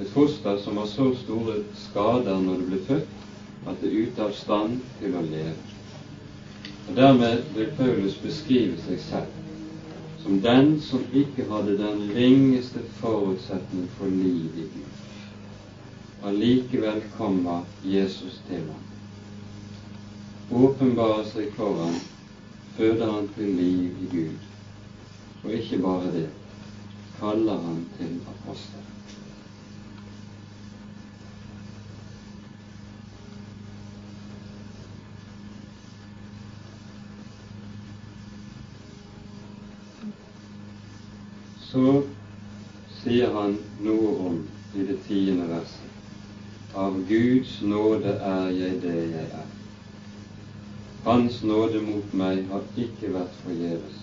[0.00, 4.24] Et foster som har så store skader når det blir født at det er ute
[4.24, 5.56] av stand til å leve.
[6.88, 13.88] Og Dermed vil Paulus beskrive seg selv som den som ikke hadde den ringeste forutsetning
[13.98, 14.94] for liv i Gud.
[16.24, 18.87] Allikevel kommer Jesus til ham.
[20.48, 21.96] Åpenbarer seg for ham,
[22.76, 24.46] føder han til liv i Gud.
[25.44, 26.28] Og ikke bare det,
[27.20, 28.88] kaller han til apostel.
[41.68, 42.02] så
[43.02, 44.38] sier han noe om
[44.78, 49.47] i det tiende verset Av Guds nåde er jeg det jeg er.
[51.08, 54.00] Hans nåde mot meg har ikke vært forgjeves,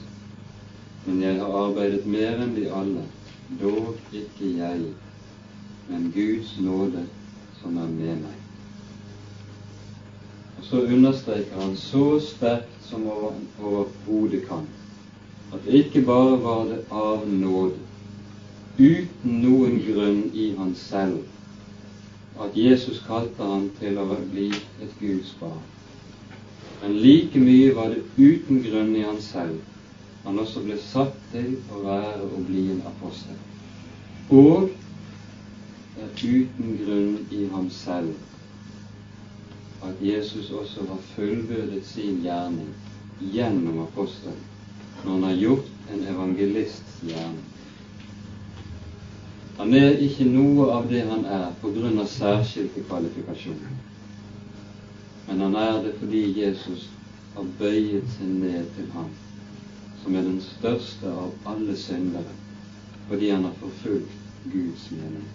[1.06, 3.04] men jeg har arbeidet mer enn de alle,
[3.60, 4.80] dog ikke jeg,
[5.86, 7.04] men Guds nåde
[7.60, 8.40] som er med meg.
[10.56, 14.66] Og Så understreker han så sterkt som overhodet kan
[15.54, 17.86] at ikke bare var det av nåde,
[18.82, 21.22] uten noen grunn i han selv,
[22.42, 24.50] at Jesus kalte ham til å bli
[24.82, 25.75] et Guds barn.
[26.86, 29.58] Men like mye var det uten grunn i han selv
[30.26, 33.40] han også ble satt til å være og bli en apostel.
[34.30, 34.70] Og
[35.96, 36.12] det er
[36.44, 38.14] uten grunn i ham selv
[39.88, 42.70] at Jesus også har fullbyrdet sin gjerning
[43.34, 44.46] gjennom apostelen
[45.02, 47.50] når han har gjort en evangelists gjerning.
[49.58, 53.74] Han er ikke noe av det han er på grunn av særskilte kvalifikasjoner.
[55.28, 56.90] Men han er det fordi Jesus
[57.36, 59.10] har bøyet seg ned til ham,
[60.04, 62.36] som er den største av alle syndere,
[63.10, 64.14] fordi han har forfulgt
[64.52, 65.26] Guds mening.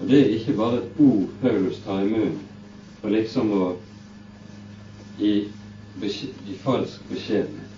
[0.00, 2.42] Og det er ikke bare et ord Paulus tar i munnen
[3.00, 3.62] for liksom å
[5.18, 5.32] i,
[6.02, 7.72] gi falsk beskjedenhet.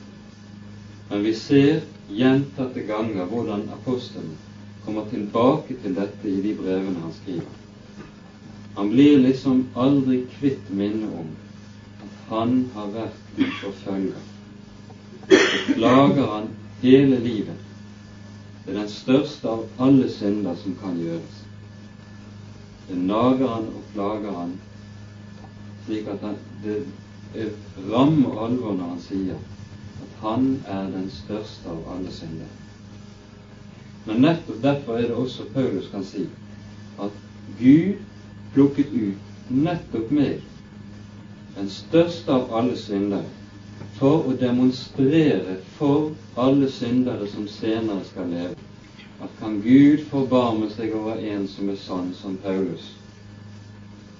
[1.08, 4.34] Men vi ser gjentatte ganger hvordan apostelen
[4.84, 7.67] kommer tilbake til dette i de brevene han skriver.
[8.78, 11.30] Han blir liksom aldri kvitt minnet om
[12.02, 14.28] at han har vært en forfølger.
[15.72, 16.46] Plager han
[16.82, 17.64] hele livet.
[18.62, 21.40] Det er den største av alle synder som kan gjøres.
[22.86, 24.54] Det nager han og plager han,
[25.88, 26.76] slik at han, det
[27.34, 27.50] er
[27.98, 29.40] alvor når han sier
[30.04, 32.54] at han er den største av alle synder.
[34.06, 36.28] Men nettopp derfor er det også Paulus kan si
[37.02, 37.18] at
[37.58, 38.06] Gud
[38.54, 40.40] plukket ut nettopp meg,
[41.56, 43.26] den største av alle syndere,
[43.98, 48.56] for å demonstrere for alle syndere som senere skal leve,
[49.20, 52.92] at kan Gud forbarme seg over en som er sånn som Paulus,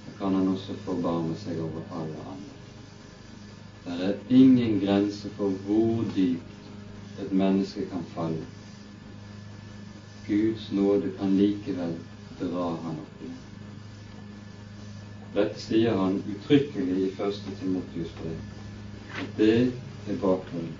[0.03, 2.55] så kan han også forbarme seg over alle andre.
[3.85, 8.43] Det er ingen grense for hvor dypt et menneske kan falle.
[10.27, 11.95] Guds nåde kan likevel
[12.39, 13.48] dra han opp igjen.
[15.33, 18.37] Dette sier han uttrykkelig i første Timotius brev.
[19.37, 19.57] Det
[20.09, 20.77] er bakgrunnen.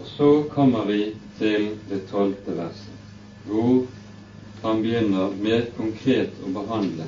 [0.00, 2.98] Og så kommer vi til det tolvte verset,
[3.46, 3.84] hvor
[4.62, 7.06] han begynner med konkret å behandle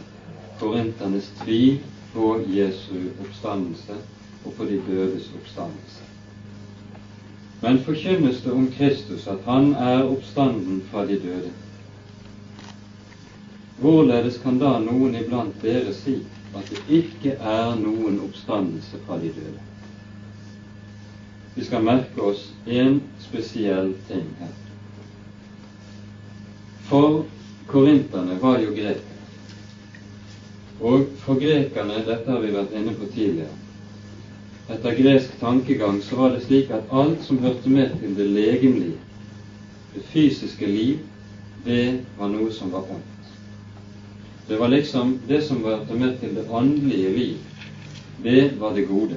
[0.60, 1.80] korinternes tvil
[2.14, 3.98] på Jesu oppstandelse
[4.44, 6.06] og på de dødes oppstandelse.
[7.64, 11.50] Men forkynnes det om Kristus at han er oppstanden fra de døde,
[13.80, 16.18] hvorledes kan da noen iblant dere si
[16.54, 19.62] at det ikke er noen oppstandelse fra de døde?
[21.54, 24.54] Vi skal merke oss en spesiell ting her.
[26.88, 27.24] For
[27.70, 29.10] korinterne var jo grekere.
[30.80, 33.54] Og for grekerne, dette har vi vært inne på tidligere,
[34.74, 38.98] etter gresk tankegang så var det slik at alt som hørte med til det legemlige,
[39.94, 41.02] det fysiske liv,
[41.64, 43.13] det var noe som var ondt.
[44.48, 47.36] Det var liksom det som hørte med til det åndelige liv,
[48.22, 49.16] det var det gode.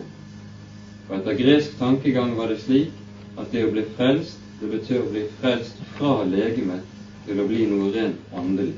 [1.10, 2.94] Og etter gresk tankegang var det slik
[3.38, 6.96] at det å bli frelst, det betyr å bli frelst fra legemet
[7.28, 8.74] til å bli noe rent åndelig.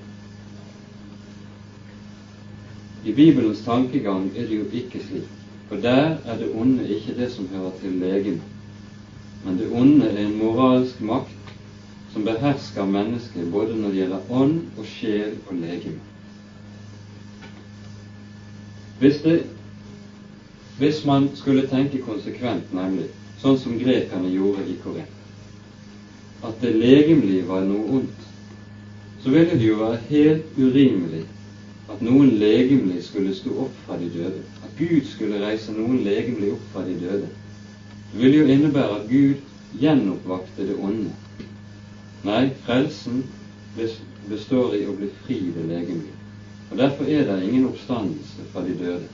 [3.05, 5.29] I Bibelens tankegang er det jo ikke slik.
[5.69, 8.41] For der er det onde ikke det som hører til legeme,
[9.45, 11.53] men det onde er en moralsk makt
[12.11, 16.08] som behersker mennesket både når det gjelder ånd og sjel og legeme.
[18.99, 19.43] Hvis, det,
[20.77, 23.07] hvis man skulle tenke konsekvent, nemlig
[23.39, 25.15] sånn som grekerne gjorde i Korint,
[26.43, 28.25] at det legemlige var noe ondt,
[29.23, 31.25] så ville det jo være helt urimelig
[31.89, 36.51] at noen legemlig skulle stå opp fra de døde, at Gud skulle reise noen legemlig
[36.53, 37.31] opp fra de døde.
[38.11, 41.11] Det ville jo innebære at Gud gjenoppvakte det onde.
[42.27, 43.23] Nei, frelsen
[44.29, 46.18] består i å bli fri ved legemlig.
[46.71, 49.07] Og Derfor er det ingen oppstandelse fra de døde.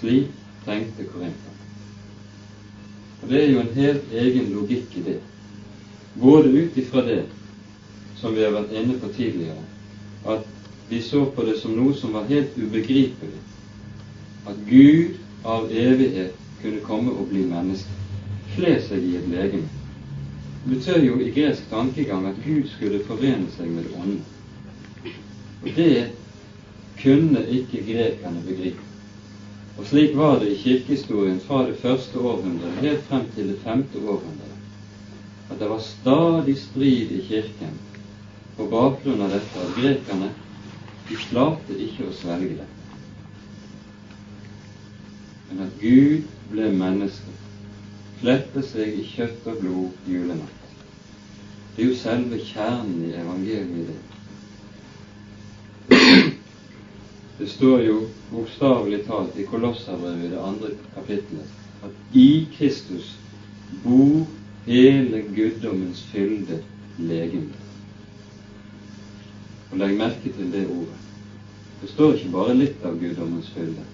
[0.00, 0.26] Slik
[0.64, 1.56] tenkte korinterne.
[3.22, 5.20] Og Det er jo en helt egen logikk i det,
[6.20, 7.24] både ut ifra det
[8.16, 9.62] som vi har vært inne på tidligere,
[10.26, 10.44] at
[10.88, 13.40] vi så på det som noe som var helt ubegripelig.
[14.46, 17.90] At Gud av evighet kunne komme og bli menneske,
[18.54, 19.68] kle seg i et legeme.
[20.64, 24.22] Det betyr jo i gresk tankegang at Gud skulle forene seg med det ånden.
[25.62, 25.90] Og det
[27.02, 28.82] kunne ikke grekerne begripe.
[29.76, 33.98] Og slik var det i kirkehistorien fra det første århundret helt frem til det femte
[33.98, 34.56] århundret.
[35.50, 37.76] At det var stadig strid i Kirken
[38.56, 40.30] på bakgrunn av dette at grekerne
[41.08, 42.68] de klarte ikke å svelge det.
[45.50, 47.34] Men at Gud ble menneske,
[48.20, 50.62] kledde seg i kjøtt og blod julenatt.
[51.76, 54.02] Det er jo selve kjernen i evangeliet.
[55.90, 56.00] Det
[57.38, 57.96] Det står jo
[58.30, 63.12] bokstavelig talt i Kolosserbrevet det andre kapittelet at i Kristus
[63.84, 64.24] bor
[64.66, 66.62] hele guddommens fylde
[66.98, 67.52] legeme.
[69.70, 71.02] Og legg merke til det ordet.
[71.82, 73.84] Det står ikke bare litt av guddommens fylde,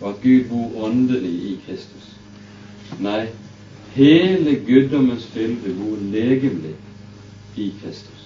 [0.00, 2.12] og at Gud bor åndelig i Kristus.
[3.02, 3.24] Nei,
[3.96, 6.76] hele guddommens fylde bor legemlig
[7.56, 8.23] i Kristus.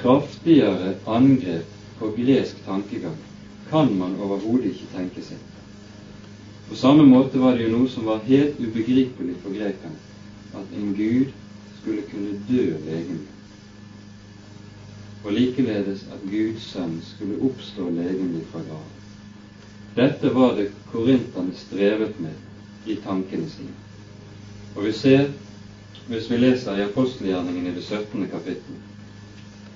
[0.00, 1.66] Kraftigere angrep
[1.98, 3.16] på gresk tankegang
[3.70, 5.38] kan man overhodet ikke tenke seg.
[6.68, 9.98] På samme måte var det jo noe som var helt ubegripelig for grekerne,
[10.54, 11.30] at en gud
[11.80, 13.36] skulle kunne dø legemlig.
[15.24, 18.96] Og likeledes at Guds sønn skulle oppstå legemlig fra graven.
[19.96, 23.74] Dette var det korinterne strevet med i tankene sine.
[24.76, 25.26] Og vi ser,
[26.08, 28.28] hvis vi leser i apostelgjerningen i det 17.
[28.30, 28.78] kapittel,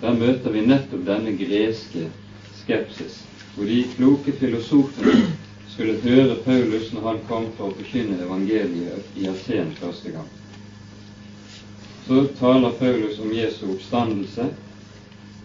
[0.01, 2.09] der møter vi nettopp denne greske
[2.61, 3.23] skepsis,
[3.55, 5.15] hvor de kloke filosofene
[5.75, 10.29] skulle høre Paulus når han kom for å forkynne evangeliet i Aten første gang.
[12.07, 14.51] Så taler Paulus om Jesu oppstandelse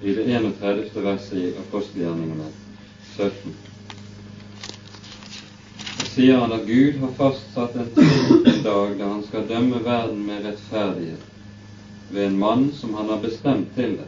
[0.02, 0.92] i det 31.
[1.04, 2.52] verset i apostelgjerningene
[3.16, 3.56] 17.
[6.00, 7.90] Så sier han at Gud har fastsatt en,
[8.44, 11.26] en dag da han skal dømme verden med rettferdighet
[12.10, 14.08] ved en mann som han har bestemt til det,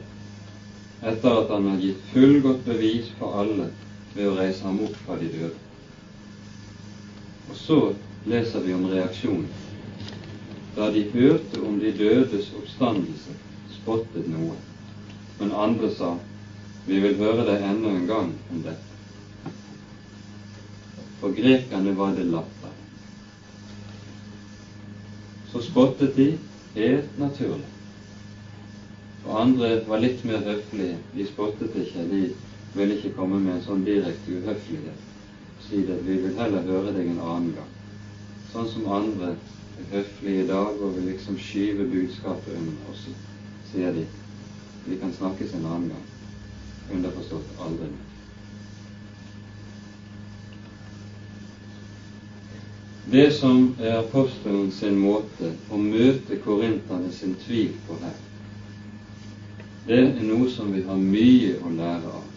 [1.01, 3.71] etter at han har gitt fullgodt bevis for alle
[4.13, 5.57] ved å reise ham opp fra de døde.
[7.49, 7.79] Og så
[8.29, 9.47] leser vi om reaksjonen.
[10.75, 13.33] Da de hørte om de dødes oppstandelse,
[13.81, 14.55] spottet noe.
[15.39, 16.13] Men andre sa,
[16.85, 19.51] vi vil høre deg enda en gang om dette.
[21.19, 22.77] For grekerne var det latter.
[25.51, 26.31] Så spottet de
[26.77, 27.67] helt naturlig.
[29.25, 30.97] Og andre var litt mer høflige.
[31.13, 32.05] De spottet ikke.
[32.09, 32.21] De
[32.73, 35.07] ville ikke komme med en sånn direkte uhøflighet.
[35.67, 37.73] Si det, vi vil heller høre deg en annen gang.
[38.51, 39.35] Sånn som andre
[39.79, 43.05] er høflige i dag og vil liksom skyve budskapet under oss,
[43.71, 44.07] sier de.
[44.87, 46.07] Vi kan snakkes en annen gang.
[46.97, 48.07] Underforstått aldri mer.
[53.11, 58.13] Det som er apostelen sin måte å møte korinterne sin tvil på her,
[59.91, 62.27] det er noe som vi har mye å lære av.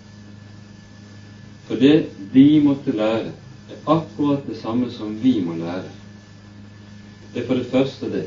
[1.69, 3.31] For det de måtte lære,
[3.71, 5.93] er akkurat det samme som vi må lære.
[7.33, 8.25] Det er for det første det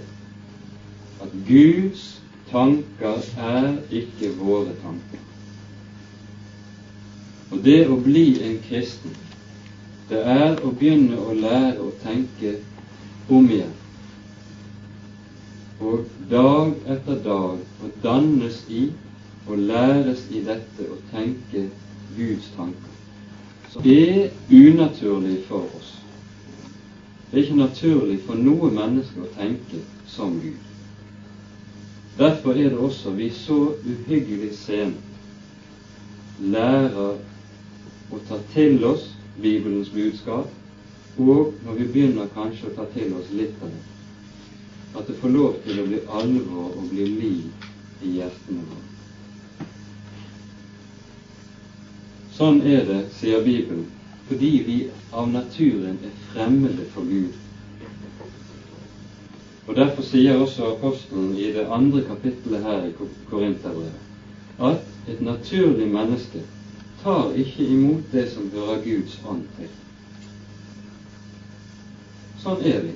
[1.22, 2.06] at Guds
[2.52, 5.24] tanker er ikke våre tanker.
[7.52, 9.16] Og det å bli en kristen,
[10.08, 12.56] det er å begynne å lære å tenke
[13.28, 13.76] om igjen.
[15.84, 18.88] Og dag etter dag å dannes i
[19.48, 21.68] og læres i dette å tenke
[22.18, 22.96] Guds tanker,
[23.72, 25.94] som er unaturlig for oss.
[27.32, 30.64] Det er ikke naturlig for noe menneske å tenke som Gud.
[32.18, 35.04] Derfor er det også vi så uhyggelig sent
[36.42, 37.18] lærer
[38.12, 40.50] å ta til oss Bibelens budskap,
[41.18, 43.86] og når vi begynner kanskje å ta til oss litt av det,
[44.98, 48.97] at det får lov til å bli alvor og bli liv i hjertene våre.
[52.38, 53.88] Sånn er det, sier Bibelen,
[54.30, 54.76] fordi vi
[55.12, 57.34] av naturen er fremmede for Gud.
[59.68, 62.92] Og Derfor sier også apostelen i det andre kapittelet her i
[63.32, 66.44] Korinterbrevet at et naturlig menneske
[67.02, 69.74] tar ikke imot det som hører Guds ånd til.
[72.46, 72.94] Sånn er vi.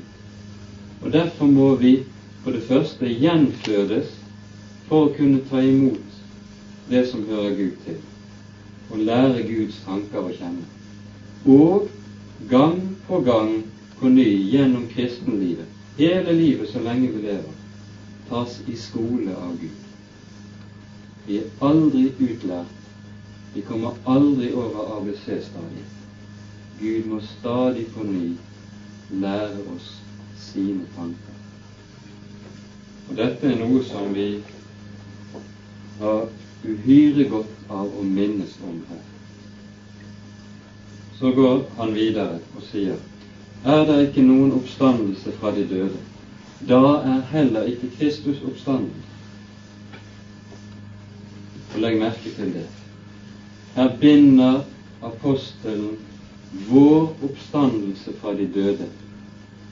[1.01, 1.95] Og Derfor må vi
[2.43, 4.13] for det første gjenfødes
[4.85, 6.23] for å kunne ta imot
[6.93, 8.01] det som hører Gud til
[8.91, 10.65] og lære Guds tanker å kjenne.
[11.45, 11.87] Og
[12.49, 13.53] gang på gang
[13.99, 17.55] på ny gjennom kristenlivet, hele livet så lenge vi lever,
[18.29, 19.87] tas i skole av Gud.
[21.27, 22.77] Vi er aldri utlært.
[23.53, 25.97] Vi kommer aldri over ABC-stadiet.
[26.79, 28.31] Gud må stadig på ny
[29.21, 29.91] lære oss
[30.39, 31.35] sine tanker.
[33.09, 34.29] Og dette er noe som vi
[35.99, 36.29] har
[36.65, 39.01] uhyre godt av å minnes om her.
[41.19, 42.99] Så går han videre og sier
[43.61, 45.99] er det ikke noen oppstandelse fra de døde,
[46.65, 49.03] da er heller ikke Kristus oppstanden.
[51.73, 52.65] Og legg merke til det.
[53.75, 54.63] Her binder
[55.05, 55.99] apostelen
[56.69, 58.89] vår oppstandelse fra de døde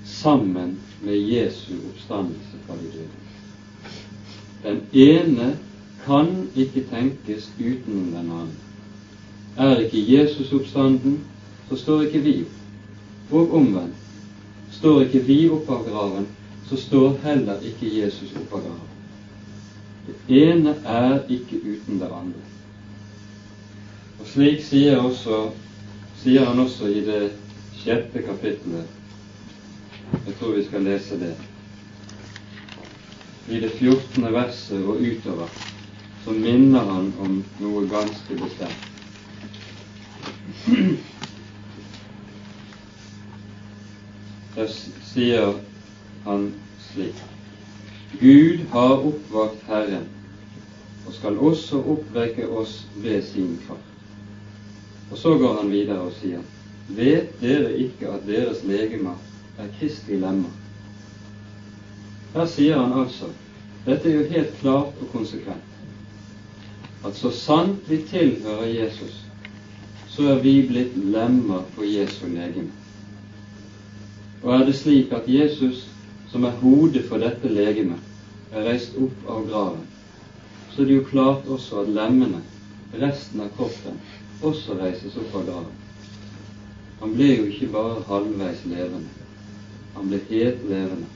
[0.06, 3.18] sammen med Jesu oppstandelse fra de døde.
[4.64, 5.50] Den ene
[6.10, 8.58] kan ikke tenkes utenom den annen.
[9.58, 11.20] Er ikke Jesus oppstanden,
[11.70, 12.56] så står ikke vi opp.
[13.32, 13.96] Og omvendt.
[14.72, 16.26] Står ikke vi opp av graven,
[16.70, 18.90] så står heller ikke Jesus opp av graven.
[20.08, 22.42] Det ene er ikke uten det andre.
[24.20, 25.52] Og slik sier, også,
[26.24, 27.24] sier han også i det
[27.84, 28.98] sjette kapittelet.
[30.26, 31.36] Jeg tror vi skal lese det.
[33.50, 35.60] I det fjortende verset og utover
[36.24, 38.86] så minner han om noe ganske bestemt.
[44.56, 44.72] Der
[45.14, 45.54] sier
[46.26, 46.50] han
[46.90, 47.22] slik
[48.20, 50.08] Gud har oppvakt Herren
[51.08, 53.86] og skal også oppvekke oss ved sin kraft.
[55.12, 56.44] Og så går han videre og sier
[56.90, 59.18] Vet dere ikke at deres legemer
[59.62, 60.52] er Kristi lemmer?
[62.34, 63.30] Her sier han altså
[63.86, 65.69] Dette er jo helt klart og konsekvent.
[67.06, 69.22] At så sant vi tilhører Jesus,
[70.10, 72.72] så er vi blitt lemmer på Jesu legeme.
[74.44, 75.86] Og er det slik at Jesus,
[76.32, 78.00] som er hodet for dette legemet,
[78.52, 79.86] er reist opp av graven,
[80.72, 82.42] så er det jo klart også at lemmene,
[83.00, 84.00] resten av kroppen,
[84.42, 85.78] også reises opp av graven.
[87.00, 89.08] Han ble jo ikke bare halvveis levende,
[89.96, 91.08] han ble helt levende.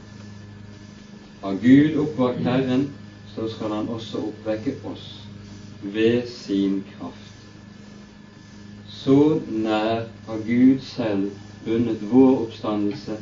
[1.43, 2.87] Har Gud oppvakt Herren,
[3.35, 5.22] så skal han også oppvekke oss
[5.83, 7.33] ved sin kraft.
[8.87, 11.31] Så nær har Gud selv
[11.65, 13.17] bundet vår oppstandelse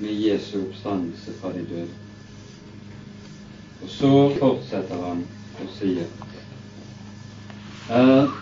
[0.00, 1.88] med Jesu oppstandelse fra de døde.
[3.82, 5.24] Og så fortsetter han
[5.60, 6.04] og sier
[7.88, 8.32] er,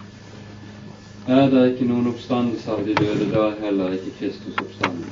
[1.29, 5.05] er det ikke noen oppstandelse av de døde, da er heller ikke Kristus oppstanden.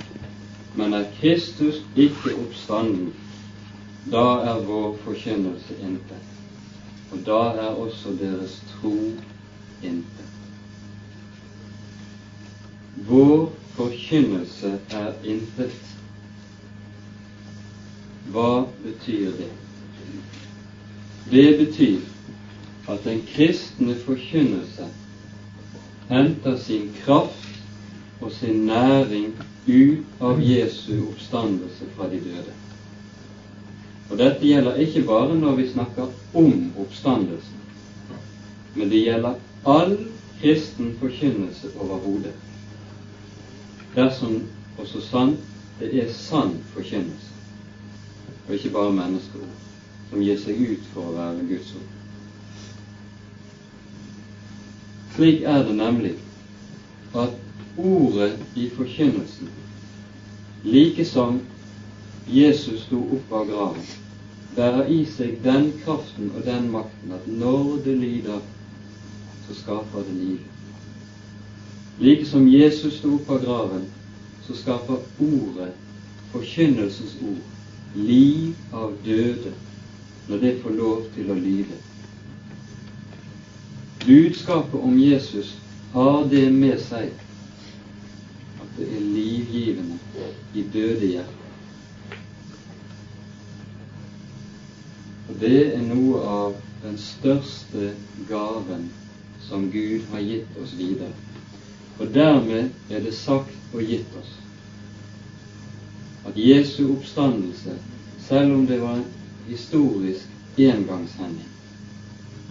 [0.76, 3.12] Men er Kristus ikke oppstanden,
[4.12, 6.31] da er vår forkynnelse intet.
[7.12, 8.96] Og da er også deres tro
[9.82, 10.28] intet.
[13.08, 15.76] Vår forkynnelse er intet.
[18.32, 19.50] Hva betyr det?
[21.30, 22.00] Det betyr
[22.88, 24.88] at den kristne forkynnelse
[26.08, 27.48] henter sin kraft
[28.20, 29.34] og sin næring
[29.66, 32.61] ut av Jesu oppstandelse fra de døde.
[34.12, 37.60] Og dette gjelder ikke bare når vi snakker om oppstandelsen,
[38.74, 39.94] men det gjelder all
[40.40, 42.34] kristen forkynnelse overhodet.
[43.94, 44.42] Dersom
[44.78, 45.38] også sant
[45.80, 47.32] det er sann forkynnelse,
[48.48, 49.56] og ikke bare menneskeord
[50.10, 51.88] som gir seg ut for å være Guds ord.
[55.16, 56.12] Slik er det nemlig
[57.16, 57.32] at
[57.80, 59.48] ordet i forkynnelsen,
[60.68, 61.40] like som
[62.28, 63.90] Jesus sto opp av graven,
[64.56, 68.40] bærer i seg den kraften og den makten at når det lyder,
[69.46, 70.38] så skaper det liv.
[71.98, 73.86] Like som Jesus sto opp av graven,
[74.46, 75.72] så skaper ordet,
[76.32, 77.42] forkynnelsens ord,
[77.94, 79.52] liv av døde
[80.28, 81.80] når det får lov til å lyde.
[84.06, 85.54] Budskapet om Jesus
[85.92, 87.12] har det med seg
[88.62, 90.00] at det er livgivende
[90.54, 91.41] i døde hjerter.
[95.42, 96.52] Det er noe av
[96.84, 97.92] den største
[98.28, 98.90] gaven
[99.48, 101.14] som Gud har gitt oss videre.
[101.98, 104.38] Og dermed er det sagt og gitt oss
[106.22, 107.74] at Jesu oppstandelse,
[108.28, 109.08] selv om det var en
[109.48, 111.50] historisk engangshending.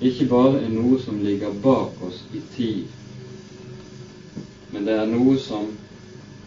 [0.04, 2.92] Ikke bare er noe som ligger bak oss i tid,
[4.74, 5.72] men det er noe som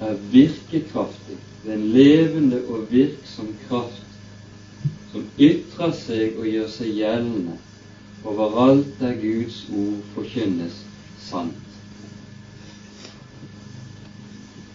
[0.05, 1.39] er virkekraftig.
[1.63, 4.04] Det er en levende og virksom kraft
[5.13, 7.59] som ytrer seg og gjør seg gjeldende
[8.25, 10.81] overalt der Guds ord forkynnes
[11.21, 11.61] sant.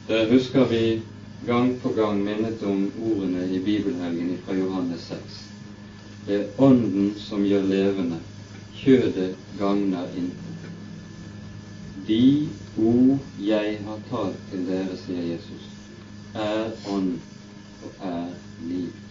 [0.10, 0.84] Det husker vi
[1.46, 5.40] gang på gang minnet om ordene i bibelhelgen fra Johannes 6.
[6.28, 8.18] Det er Ånden som gjør levende,
[8.76, 10.70] kjødet gagner intet.
[12.08, 12.48] De
[12.78, 15.70] ord jeg har talt til dere, sier Jesus,
[16.34, 17.16] er ånd
[17.86, 18.26] og er
[18.66, 19.09] liv.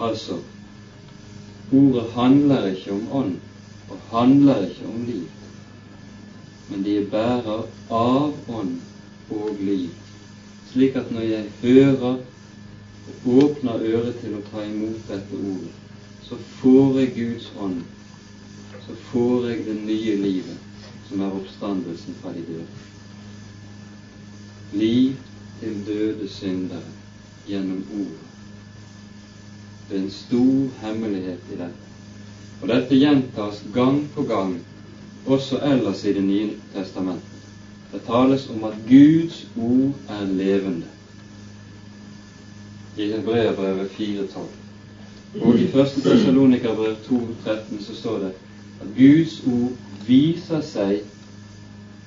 [0.00, 0.38] Altså,
[1.72, 3.36] ordet handler ikke om ånd
[3.90, 5.24] og handler ikke om liv,
[6.68, 8.76] men de er bærer av ånd
[9.30, 9.88] og liv,
[10.72, 12.18] slik at når jeg hører
[13.08, 15.74] og åpner øret til å ta imot dette ordet,
[16.28, 17.82] så får jeg Guds ånd,
[18.86, 20.62] så får jeg det nye livet,
[21.08, 22.70] som er oppstandelsen fra de døde.
[24.72, 25.12] Liv
[25.60, 26.96] til døde syndere
[27.48, 28.37] gjennom ordet.
[29.88, 31.88] Det er en stor hemmelighet i dette.
[32.62, 34.58] Og dette gjentas gang på gang
[35.26, 37.38] også ellers i Det nye testamentet.
[37.92, 40.86] Det tales om at Guds ord er levende
[42.96, 44.40] i Hebreabrevet 4,12.
[45.40, 45.72] Og i 1.
[46.02, 48.32] Tessalonikerbrev 2,13 så står det
[48.80, 49.72] at Guds ord
[50.06, 51.00] viser seg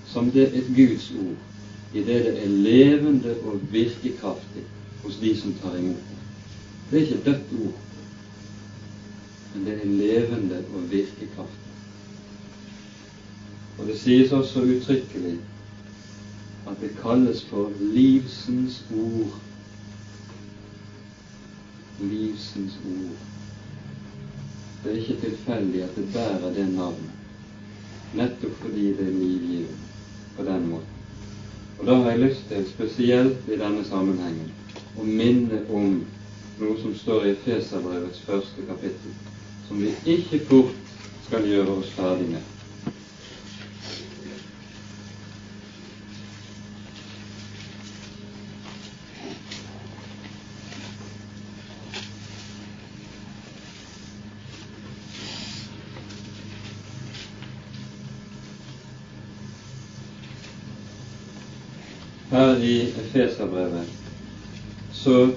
[0.05, 4.63] som det et Guds ord i det det er levende og virkekraftig
[5.03, 6.10] hos de som tar imot
[6.91, 6.97] det.
[6.97, 7.79] Er ikke et dødt ord,
[9.53, 11.57] men det er levende og virkekraftig.
[13.79, 15.37] Og det sies også uttrykkelig
[16.67, 19.39] at det kalles for livsens ord
[22.01, 23.17] livsens ord.
[24.83, 27.11] Det er ikke tilfeldig at det bærer det navnet,
[28.17, 29.89] nettopp fordi det er livgivende
[30.37, 30.97] på den måten.
[31.79, 34.51] Og Da har jeg lyst til, spesielt i denne sammenhengen,
[34.97, 36.03] å minne om
[36.59, 39.13] noe som står i Feserbrevets første kapittel,
[39.67, 40.97] som vi ikke fort
[41.27, 42.49] skal gjøre oss ferdig med.
[62.31, 63.87] Her i Efeserbrevet
[64.95, 65.33] så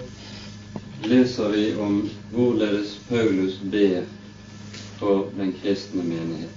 [1.08, 1.96] leser vi om
[2.32, 4.04] hvorledes Paulus ber
[4.98, 6.50] for den kristne menighet.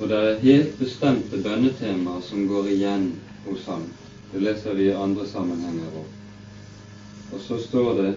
[0.00, 3.08] Og det er helt bestemte bønnetemaer som går igjen
[3.46, 3.86] hos ham.
[4.32, 6.10] Det leser vi i andre sammenhenger òg.
[7.34, 8.12] Og så står det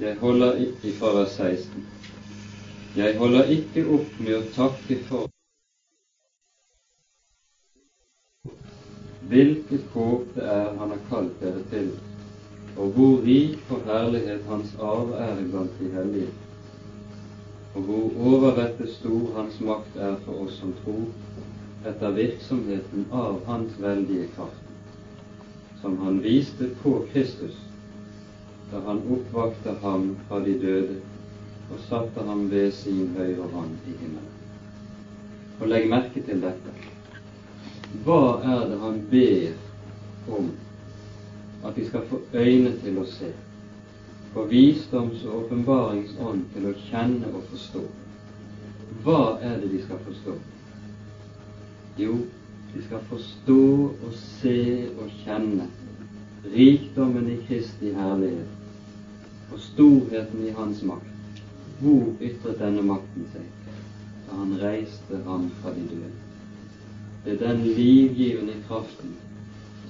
[0.00, 1.84] jeg holder i fra vers 16.
[2.96, 5.28] Jeg holder ikke opp med å takke for
[9.32, 11.92] hvilket håp det er Han har kalt dere til,
[12.76, 16.28] og hvor rik for herlighet Hans arv er iblant de hellige,
[17.74, 21.06] og hvor overrettet stor Hans makt er for oss som tror,
[21.88, 24.72] etter virksomheten av Hans veldige kraft,
[25.82, 27.58] som Han viste på Kristus
[28.72, 31.00] da Han oppvakte ham fra de døde
[31.72, 34.38] og satte ham ved sin høyre hånd i himmelen.
[35.60, 36.72] Og legg merke til dette.
[38.04, 40.48] Hva er det han ber om
[41.64, 43.32] at de skal få øyne til å se,
[44.34, 47.82] få visdoms- og åpenbaringsånd til å kjenne og forstå?
[49.04, 50.34] Hva er det de skal forstå?
[51.98, 52.16] Jo,
[52.74, 53.60] de skal forstå
[54.06, 54.58] og se
[54.96, 55.68] og kjenne
[56.44, 61.08] rikdommen i Kristi herlighet og storheten i Hans makt.
[61.82, 63.48] Hvor ytret denne makten seg
[64.26, 66.12] da Han reiste ham fra de døde?
[67.24, 69.12] Det er den livgivende kraften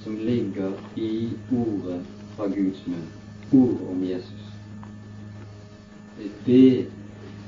[0.03, 2.01] som ligger i ordet
[2.37, 3.07] fra Guds munn,
[3.51, 4.49] ordet om Jesus.
[6.17, 6.87] Det er det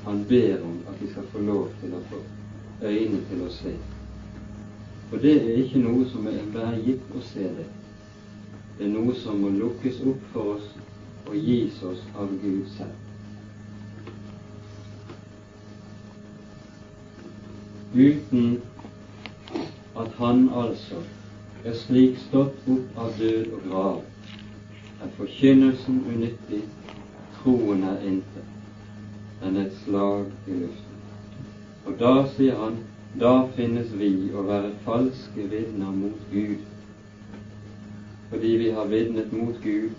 [0.05, 2.21] han ber om at vi skal få lov til å få
[2.81, 3.73] øyne til å se.
[5.09, 7.65] For det er ikke noe som er enhver gitt å se det.
[8.77, 10.69] Det er noe som må lukkes opp for oss
[11.25, 13.01] og gis oss av Gud selv.
[17.95, 18.61] Uten
[19.95, 20.99] at han altså
[21.65, 24.01] er slik stått opp av død og grav,
[25.01, 26.61] er forkynnelsen unyttig,
[27.39, 28.51] troen er intet,
[29.41, 31.01] er et slag i luften.
[31.85, 32.77] Og da, sier han,
[33.17, 36.61] da finnes vi å være falske vitner mot Gud,
[38.29, 39.93] fordi vi har vitnet mot Gud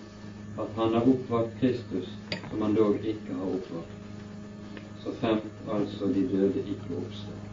[0.57, 2.07] at Han har oppvakt Kristus,
[2.49, 7.43] som Han dog ikke har oppvakt, så fremt altså de døde ikke oppstår.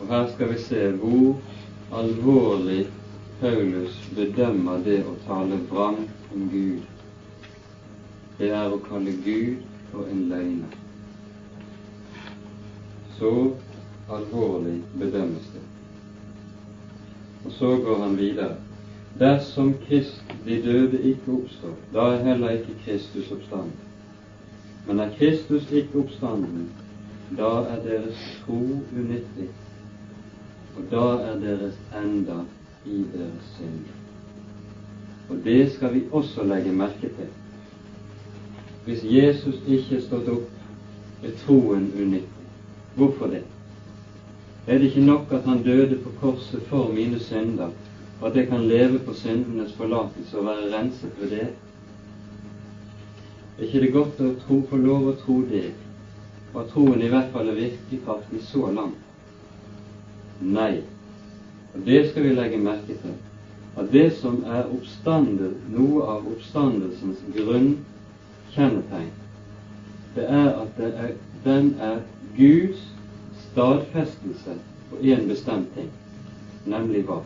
[0.00, 1.38] Og her skal vi se hvor
[1.92, 2.86] alvorlig
[3.40, 6.82] Paulus bedømmer det å tale vrangt om Gud.
[8.38, 10.78] Det er å kalle Gud for en løgner.
[13.18, 13.32] Så
[14.10, 15.64] alvorlig bedømmes det.
[17.44, 18.56] Og så går han videre.
[19.18, 23.76] Dersom Krist, de døde ikke oppstår, da er heller ikke Kristus oppstanden.
[24.86, 26.66] Men er Kristus ikke oppstanden,
[27.38, 28.58] da er deres tro
[28.96, 29.52] unyttig,
[30.76, 32.40] og da er deres enda
[32.84, 33.84] i deres synd.
[35.28, 37.30] Og det skal vi også legge merke til.
[38.84, 40.50] Hvis Jesus ikke stått opp,
[41.24, 42.48] er troen unyttig.
[42.94, 43.44] Hvorfor det?
[44.66, 47.70] Er det ikke nok at han døde på korset for mine synder,
[48.20, 51.48] og at jeg kan leve på syndenes forlatelse og være renset ved det?
[53.58, 55.66] Er ikke det godt å tro, få lov å tro det,
[56.52, 59.03] og at troen i hvert fall er virkekraftig så langt?
[60.40, 60.82] Nei.
[61.74, 63.14] Og det skal vi legge merke til.
[63.76, 69.10] At det som er oppstandet, noe av oppstandelsens grunnkjennetegn,
[70.14, 71.14] det er at det er,
[71.44, 71.98] den er
[72.36, 72.84] Guds
[73.48, 74.54] stadfestelse
[74.90, 75.90] på en bestemt ting,
[76.66, 77.18] nemlig hva?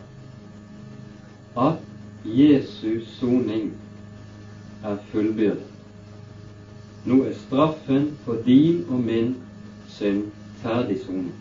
[1.57, 1.85] At
[2.25, 3.71] Jesus soning
[4.83, 5.69] er fullbyrdet.
[7.05, 9.35] Nå er straffen for din og min
[9.87, 10.23] synd
[10.63, 11.37] ferdig sonet.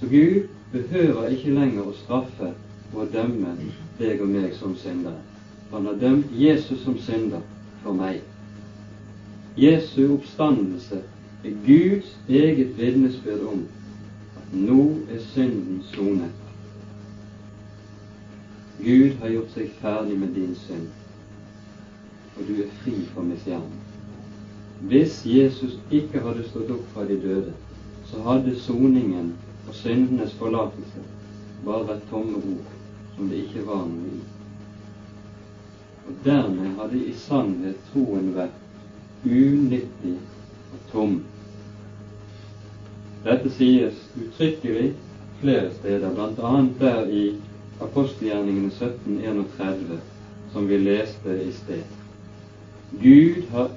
[0.00, 2.52] Så Gud behøver ikke lenger å straffe
[2.94, 3.56] og dømme
[3.98, 5.20] deg og meg som syndere.
[5.72, 7.42] Han har dømt Jesus som synder
[7.82, 8.20] for meg.
[9.56, 11.00] Jesu oppstandelse
[11.44, 13.64] er Guds eget vitnesbyrd om
[14.36, 16.42] at nå er synden sonet.
[18.76, 20.90] Gud har gjort seg ferdig med din synd,
[22.36, 23.80] og du er fri for misgjerning.
[24.84, 27.54] Hvis Jesus ikke hadde stått opp fra de døde,
[28.06, 29.32] så hadde soningen
[29.68, 31.04] og syndenes forlatelse
[31.66, 32.72] bare tomme ord
[33.16, 34.18] som det ikke var noe i.
[36.06, 40.12] Og dermed hadde i sannhet troen vært unyttig
[40.76, 41.16] og tom.
[43.24, 44.92] Dette sies uttrykkelig
[45.40, 46.52] flere steder, bl.a.
[46.78, 47.24] der i
[47.82, 49.98] apostelgjerningene 1731,
[50.52, 51.82] som vi leste i sted.
[53.02, 53.72] Gud har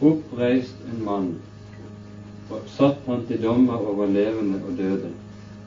[0.00, 1.30] oppreist en mann
[2.50, 5.12] og satt han til dommer over levende og døde,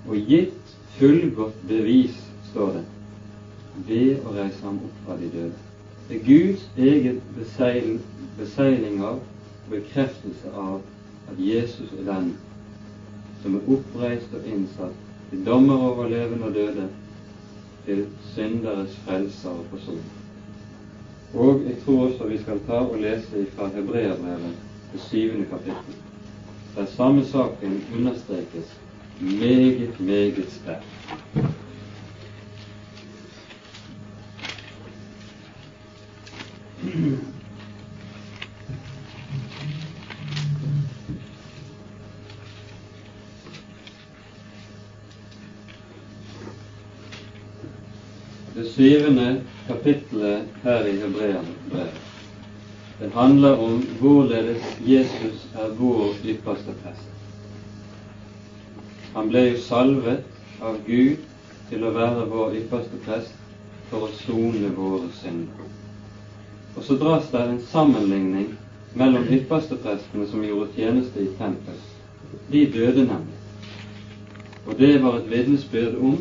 [0.08, 2.18] og gitt fullgodt bevis,
[2.52, 2.84] står det,
[3.88, 5.62] ved å reise ham opp fra de døde.
[6.10, 6.66] Det er Guds
[7.38, 8.00] beseil,
[8.38, 9.22] beseiling av,
[9.64, 10.82] og bekreftelse av,
[11.32, 12.34] at Jesus er den
[13.44, 15.00] som er oppreist og innsatt
[15.30, 16.90] til dommer over levende og døde,
[17.86, 20.12] til synderes frelser og forsoning.
[21.34, 24.56] Og jeg tror også vi skal ta og lese fra Hebreabrevet,
[24.94, 25.98] det syvende kapittel,
[26.76, 28.72] der samme saken understrekes
[29.22, 30.86] meget, meget sterkt.
[48.56, 51.94] Det syvende kapittelet her i Hebreabrevet
[53.14, 57.13] handler om hvorledes Jesus er vår ypperste prest.
[59.14, 61.22] Han ble jo salvet av Gud
[61.70, 63.36] til å være vår ypperste prest
[63.92, 65.70] for å sone våre synder.
[66.74, 68.56] Og så dras det en sammenligning
[68.98, 71.90] mellom yppersteprestene som gjorde tjeneste i tempelet.
[72.50, 73.40] De døde nemlig.
[74.66, 76.18] Og det var et vitnesbyrd om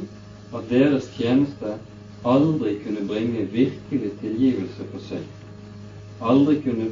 [0.53, 1.77] at deres tjeneste
[2.29, 5.29] aldri kunne bringe virkelig tilgivelse for synd.
[6.21, 6.91] Aldri kunne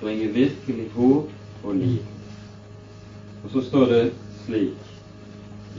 [0.00, 2.04] bringe virkelig håp og liv.
[3.44, 4.04] Og så står det
[4.46, 4.87] slik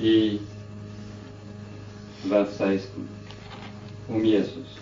[0.01, 0.39] i
[2.29, 3.07] vers 16
[4.09, 4.79] om Jesus.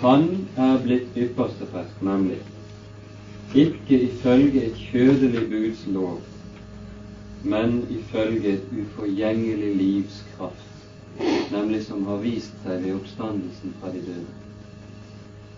[0.00, 2.38] Han er blitt ypperste prest, nemlig
[3.54, 6.20] ikke ifølge et kjødelig buds lov,
[7.44, 10.86] men ifølge et uforgjengelig livs kraft,
[11.52, 14.38] nemlig som har vist seg ved oppstandelsen fra de døde.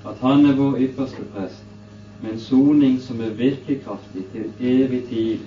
[0.04, 1.62] At han er vår ypperste prest,
[2.22, 5.38] med en soning som er virkekraftig til evig tid,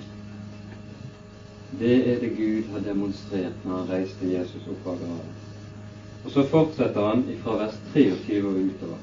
[1.76, 5.34] det er det Gud har demonstrert når han reiste Jesus opp av graven.
[6.24, 9.02] Og så fortsetter han fra vers 23 og utover.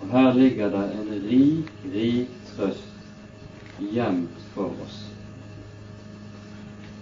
[0.00, 4.98] Og her ligger det en rik, rik trøst gjemt for oss.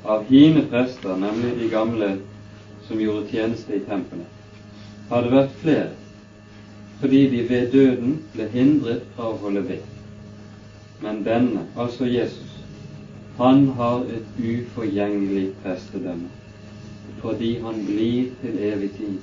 [0.05, 2.11] Av hine prester, nemlig de gamle
[2.87, 4.27] som gjorde tjeneste i tempelet,
[5.09, 5.91] har det vært flere,
[7.01, 9.85] fordi de ved døden ble hindret fra å holde ved.
[11.03, 12.48] Men denne, altså Jesus,
[13.39, 16.31] han har et uforgjengelig prestedømme
[17.19, 19.15] fordi han blir til evig tid.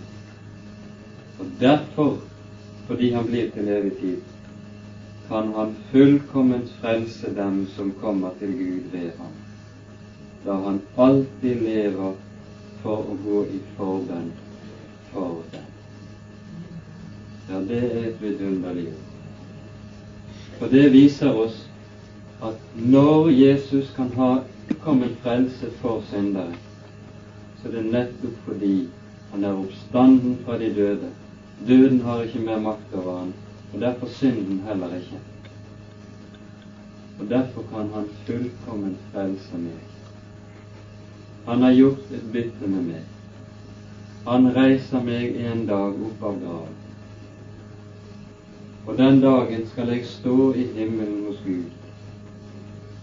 [1.39, 2.17] Og derfor,
[2.87, 4.17] fordi han blir til evig tid,
[5.27, 9.35] kan han fullkomment frelse dem som kommer til Gud ved ham,
[10.45, 12.13] da han alltid lever
[12.83, 14.31] for å gå i forbønn
[15.11, 15.71] for dem.
[17.49, 19.05] Ja, det er et vidunderlig ord.
[20.59, 21.64] For det viser oss
[22.43, 24.37] at når Jesus kan ha
[24.81, 26.53] kommet frelse for syndere,
[27.61, 28.87] så det er nettopp fordi
[29.31, 31.09] han er oppstanden fra de døde.
[31.67, 33.33] Døden har ikke mer makt over han,
[33.73, 35.19] og derfor synden heller ikke.
[37.19, 39.79] Og derfor kan han fullkomment frelse meg.
[41.45, 43.03] Han har gjort et bytte med meg.
[44.27, 46.77] Han reiser meg en dag opp av graven.
[48.85, 51.84] Og den dagen skal jeg stå i himmelen hos Gud.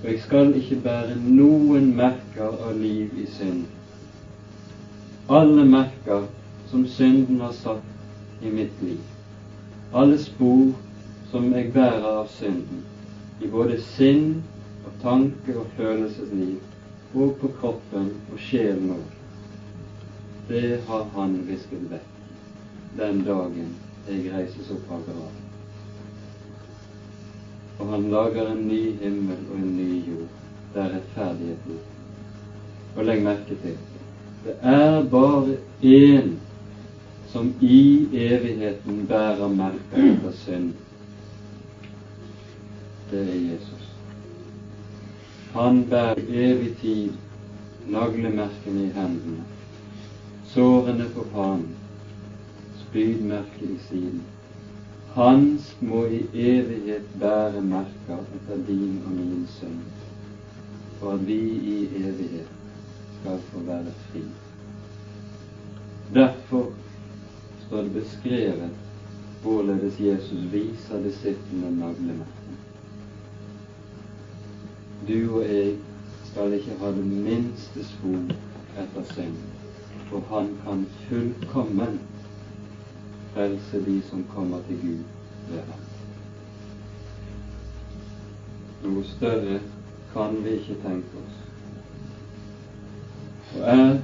[0.03, 3.62] Og jeg skal ikke bære noen merker av liv i synd
[5.28, 6.24] alle merker
[6.70, 9.00] som synden har satt i mitt liv,
[9.92, 10.72] alle spor
[11.30, 12.82] som jeg bærer av synden,
[13.40, 14.42] i både sinn
[14.84, 16.59] og tanke og følelsesliv,
[17.14, 19.07] og på kroppen og sjelen òg.
[20.48, 23.72] Det har Han visket vekk den dagen
[24.09, 25.51] jeg reises opp av graven.
[27.79, 30.29] Og han lager en ny himmel og en ny jord,
[30.75, 31.81] der rettferdighet bor.
[32.97, 33.81] Og legg merke til
[34.45, 36.33] det er bare én
[37.33, 40.73] som i evigheten bærer merker etter synd.
[43.11, 43.87] Det er Jesus.
[45.53, 47.12] Han bærer evig tid
[47.87, 49.45] naglemerkene i hendene,
[50.45, 51.68] sårene på panen,
[52.83, 54.23] spydmerket i siden.
[55.14, 59.82] Hans må i evighet bære merker etter din og min synd,
[61.00, 61.38] for at vi
[61.72, 62.48] i evighet
[63.20, 64.22] skal få være fri.
[66.14, 66.70] Derfor
[67.66, 68.70] står det beskrevet
[69.42, 72.58] hvorledes Jesus viser disiplene naglemerkene.
[75.08, 75.74] du og jeg
[76.30, 78.34] skal ikke ha det minste spor
[78.82, 79.36] etter synd,
[80.10, 82.00] for han kan fullkommen
[83.35, 85.05] frelse de som kommer til Gud
[85.51, 85.83] ved ham.
[88.83, 89.61] Noe større
[90.12, 91.39] kan vi ikke tenke oss.
[93.55, 93.99] Og er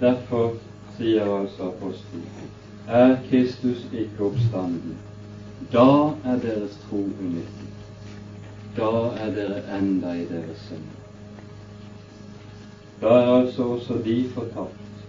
[0.00, 0.56] derfor,
[0.96, 2.50] sier altså apostelen,
[2.88, 4.96] er Kristus ikke oppstanden,
[5.72, 5.86] da
[6.24, 7.70] er deres tro unyttig.
[8.76, 8.90] Da
[9.24, 10.90] er dere enda i deres synd.
[13.00, 15.06] Da er altså også de fortapt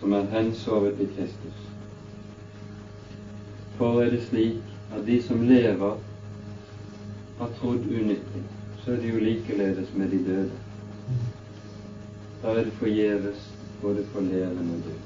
[0.00, 1.67] som er hensovet i Kristus.
[3.78, 4.62] For er det slik
[4.96, 5.98] at de som lever,
[7.38, 8.42] har trodd unyttig,
[8.82, 10.56] så er det jo likeledes med de døde.
[12.42, 13.44] Da er det forgjeves
[13.82, 15.04] både for levende og død.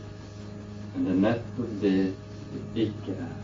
[0.94, 2.12] Men det er nettopp det
[2.52, 3.36] det ikke er.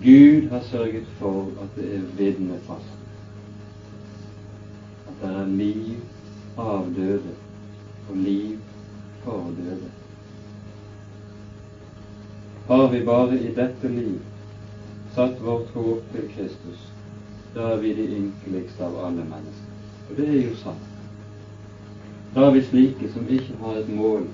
[0.00, 2.96] Gud har sørget for at det er vitnefast.
[5.08, 6.00] At det er liv
[6.58, 7.36] av døde
[8.08, 8.58] og liv
[9.24, 9.92] for døde.
[12.66, 14.18] Har vi bare i dette liv
[15.14, 16.86] satt vårt håp til Kristus,
[17.54, 19.70] da er vi de ynkeligste av alle mennesker.
[20.10, 20.86] Og det er jo sant.
[22.34, 24.26] Da er vi slike som ikke har et mål.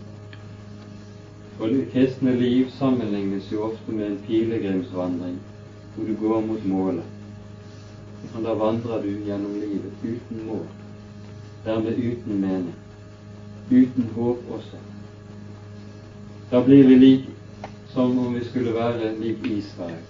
[1.57, 5.39] For det kristne liv sammenlignes jo ofte med en pilegrimsvandring
[5.95, 7.05] hvor du går mot målet.
[8.35, 10.67] Og da vandrer du gjennom livet uten mål,
[11.65, 12.75] dermed uten mening,
[13.71, 14.83] uten håp også.
[16.51, 17.33] Da blir vi like
[17.95, 20.03] som om vi skulle være lik Israel,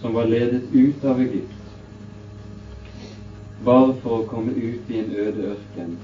[0.00, 1.58] som var ledet ut av Egypt
[3.64, 5.96] bare for å komme ut i en øde ørken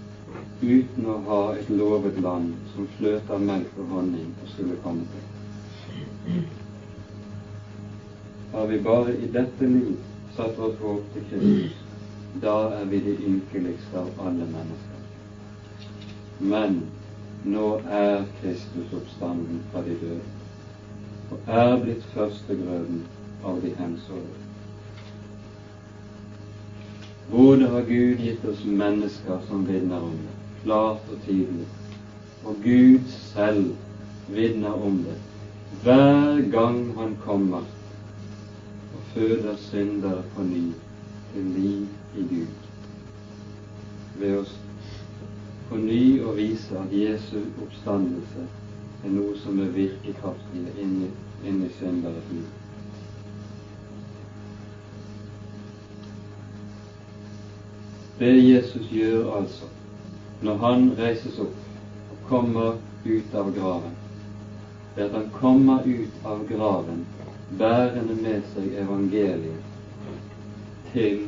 [0.63, 5.07] uten å ha et lovet land som fløt av melk og honning og skulle komme
[5.13, 6.43] til.
[8.55, 9.95] Har vi bare i dette liv
[10.37, 11.79] satt vårt håp til Kristus,
[12.43, 15.03] da er vi de ynkeligste av alle mennesker.
[16.41, 16.81] Men
[17.47, 20.33] nå er Kristus oppstanden fra de døde
[21.33, 23.05] og er blitt førstegrøden
[23.45, 24.41] av de hensovne.
[27.31, 31.69] Både har Gud gitt oss mennesker som vitner om det, klart og tydelig,
[32.45, 33.71] og Gud selv
[34.29, 35.21] vitner om det
[35.83, 37.65] hver gang Han kommer
[38.95, 40.73] og føder syndere på ny
[41.33, 42.47] til liv i Gud.
[44.19, 44.59] Ved oss
[45.69, 48.45] på ny å vise at Jesu oppstandelse
[49.05, 51.11] er noe som er virkekraftig inni,
[51.43, 52.64] inni synderes liv.
[58.19, 59.65] Det Jesus gjør altså
[60.45, 61.57] når han reises opp
[62.13, 63.95] og kommer ut av graven,
[64.95, 67.01] det er at han kommer ut av graven
[67.59, 69.63] bærende med seg evangeliet
[70.93, 71.19] til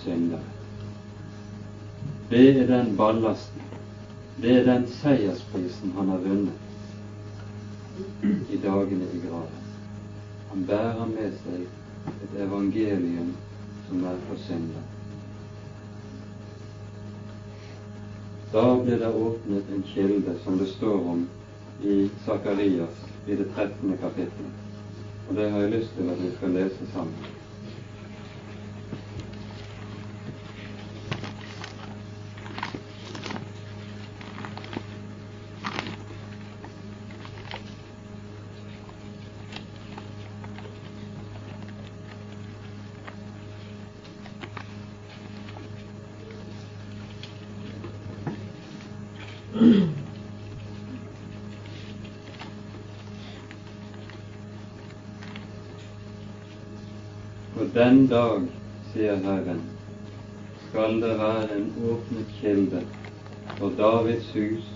[0.00, 0.48] syndere.
[2.30, 3.62] Det er den ballasten,
[4.42, 6.58] det er den seiersprisen han har vunnet
[8.50, 9.60] i dagene i graven.
[10.50, 11.60] Han bærer med seg
[12.16, 13.30] et evangelium
[13.88, 15.01] som er for syndere.
[18.52, 21.28] Da ble det åpnet en kilde som det står om
[21.82, 23.96] i Sakarias i det 13.
[24.00, 24.58] kapittelet.
[25.28, 27.41] Og det har jeg lyst til at vi skal lese sammen.
[58.12, 58.42] Dag,
[58.92, 59.60] sier Herren,
[60.68, 62.82] skal det være en åpnet kilde
[63.56, 64.66] for Davids hus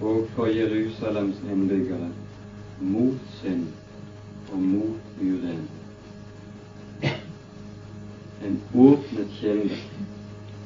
[0.00, 2.08] og for Jerusalems innbyggere
[2.80, 3.66] mot synd
[4.52, 5.62] og mot uren.
[8.48, 8.58] En
[8.88, 9.80] åpnet kilde,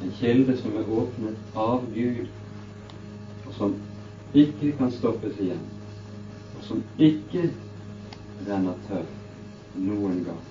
[0.04, 2.26] en kilde som er åpnet av Gud,
[3.46, 3.78] og som
[4.34, 5.70] ikke kan stoppes igjen,
[6.54, 7.48] og som ikke
[8.46, 9.09] renner tørr
[9.74, 10.44] noen gang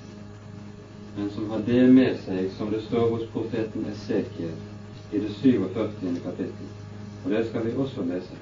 [1.15, 4.55] men som har det med seg som det står hos profeten Esekiel
[5.11, 6.19] i det 47.
[6.23, 6.73] kapittel.
[7.23, 8.39] Og det skal vi også lese.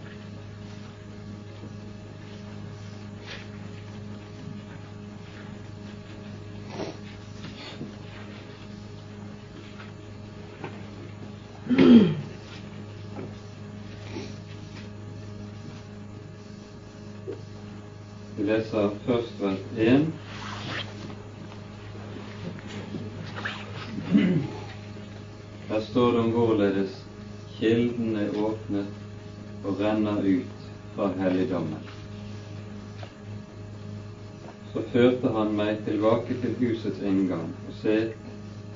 [36.28, 38.14] Tilbake til husets inngang, og se,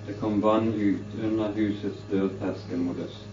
[0.08, 3.26] det kom vann ut under husets dørterskel mot øst.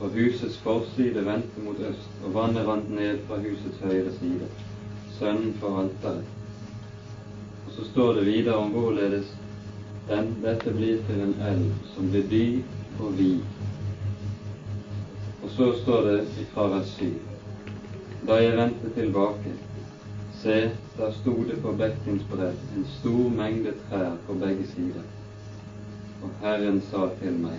[0.00, 4.48] Og husets forside vendte mot øst, og vannet rant ned fra husets høyre side,
[5.18, 6.24] sønnen for alteret.
[7.66, 9.34] Og så står det videre om hvorledes
[10.08, 13.40] den, dette blir til en elv som blir dyp og vid.
[15.42, 17.10] Og så står det fra vers 7.
[18.28, 19.52] Da jeg vendte tilbake,
[20.42, 25.06] se, der sto det på bekkens bredd en stor mengde trær på begge sider.
[26.22, 27.58] Og Herren sa til meg,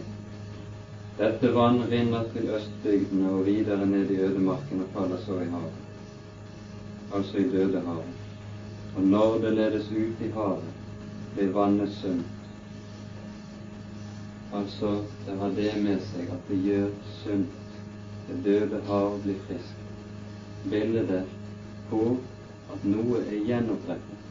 [1.20, 5.80] dette vann rinner til østbygdene og videre ned i ødemarken og faller så i havet,
[7.16, 8.18] altså i Dødehavet.
[8.96, 10.76] Og når det ledes ut i havet,
[11.36, 12.36] blir vannet sunt
[14.54, 16.88] Altså, det har det med seg at det gjør
[17.20, 17.76] sunt.
[18.28, 19.84] Det døde hav blir friskt.
[20.72, 21.12] Bildet
[21.90, 22.18] på
[22.74, 24.26] at noe er gjenopprettet.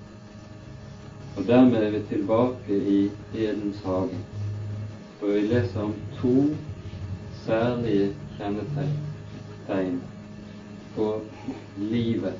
[1.36, 2.98] Og dermed er vi tilbake i
[3.34, 4.18] Edens hage.
[5.18, 6.34] For vi leser om to
[7.44, 10.00] særlige kjennetegn
[10.96, 11.08] på
[11.76, 12.34] livet,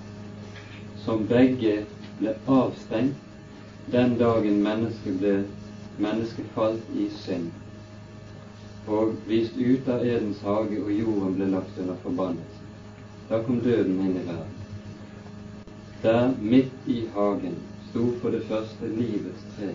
[1.05, 1.85] som begge
[2.19, 5.35] ble avstengt den dagen mennesket, ble,
[5.99, 7.51] mennesket falt i synd
[8.89, 12.69] og vist ut av Edens hage, og jorden ble lagt under forbannelse.
[13.29, 14.58] Da kom døden inn i verden.
[16.03, 17.57] Der, midt i hagen,
[17.91, 19.73] sto for det første livets tre.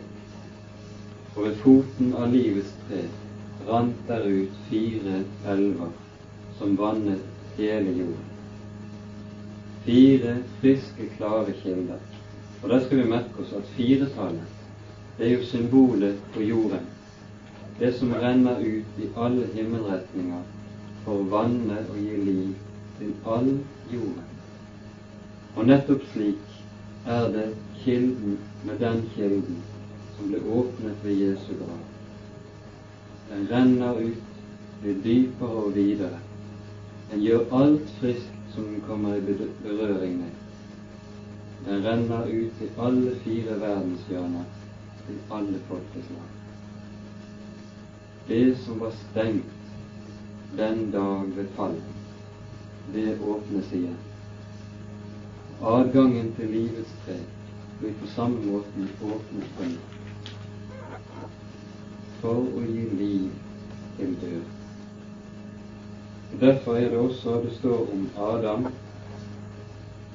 [1.36, 3.03] Og ved foten av livets tre
[3.67, 5.91] rant der ut fire elver
[6.57, 7.21] som vannet
[7.57, 8.32] hele jorden.
[9.86, 11.99] Fire friske, klare kilder.
[12.63, 14.59] Og der skal vi merke oss at firetallet
[15.17, 16.86] det er jo symbolet på jorden
[17.80, 20.43] det som renner ut i alle himmelretninger
[21.03, 22.53] for å vanne og gi liv
[22.99, 23.49] til all
[23.91, 24.33] jorden.
[25.56, 26.54] Og nettopp slik
[27.06, 27.47] er det
[27.84, 29.60] kilden med den kilden
[30.18, 31.82] som ble åpnet ved Jesu grav.
[33.30, 34.30] Den renner ut,
[34.82, 36.20] blir dypere og videre.
[37.12, 40.32] Den gjør alt friskt som den kommer i berøring med.
[41.66, 44.47] Den renner ut til alle fire verdenshjørner,
[45.08, 46.32] til alle folkeslag.
[48.28, 49.43] det som var stengt
[50.58, 51.84] den dag ved fallet,
[52.93, 54.12] det åpnes igjen.
[55.62, 57.18] Adgangen til livets tre
[57.80, 59.66] blir på samme måten åpnet for
[62.22, 63.32] for å gi liv
[63.97, 64.43] til død.
[66.41, 68.66] Derfor er det også det står om Adam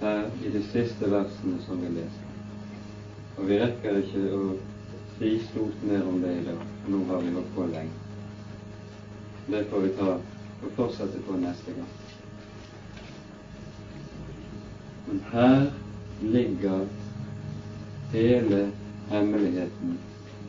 [0.00, 2.34] her i de siste versene som vi leser.
[3.36, 4.42] Og vi rekker ikke å
[5.18, 6.64] si stort mer om det i dag.
[6.88, 7.94] Nå har vi holdt på lenge.
[9.46, 12.07] Det får vi ta og fortsette på neste gang.
[15.08, 15.72] Men her
[16.22, 16.86] ligger
[18.12, 18.70] hele
[19.08, 19.98] hemmeligheten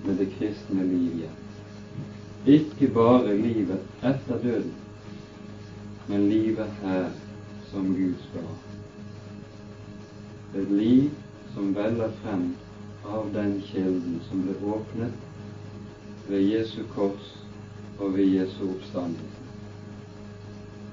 [0.06, 1.30] med det kristne liv.
[2.46, 4.74] Ikke bare livet etter døden,
[6.08, 7.10] men livet her
[7.72, 8.58] som Gud skal ha.
[10.60, 11.10] Et liv
[11.54, 12.56] som veller frem
[13.06, 17.32] av den kilden som ble åpnet ved Jesu kors
[18.00, 19.46] og ved Jesu oppstandelse.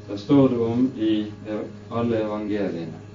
[0.08, 1.26] Der står det om i
[1.90, 3.05] alle evangeliene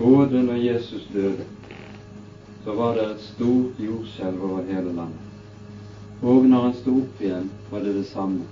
[0.00, 1.44] både når Jesus døde,
[2.64, 5.26] så var det et stort jordskjelv over hele landet.
[6.22, 8.46] Og når han sto opp igjen, var det det samme.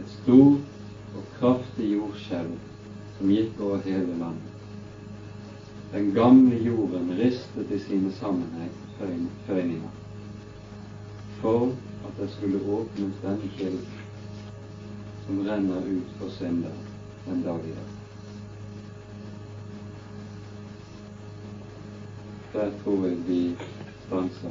[0.00, 2.52] Et stort og kraftig jordskjelv
[3.16, 4.52] som gikk over hele landet.
[5.94, 10.00] Den gamle jorden ristet i sine sammenhengføyninger
[11.40, 11.68] for
[12.04, 14.00] at det skulle åpnes den kilden
[15.26, 16.80] som renner ut for synder
[17.26, 17.93] den dag i dag.
[22.54, 23.56] Der tror jeg vi
[24.06, 24.50] stanser.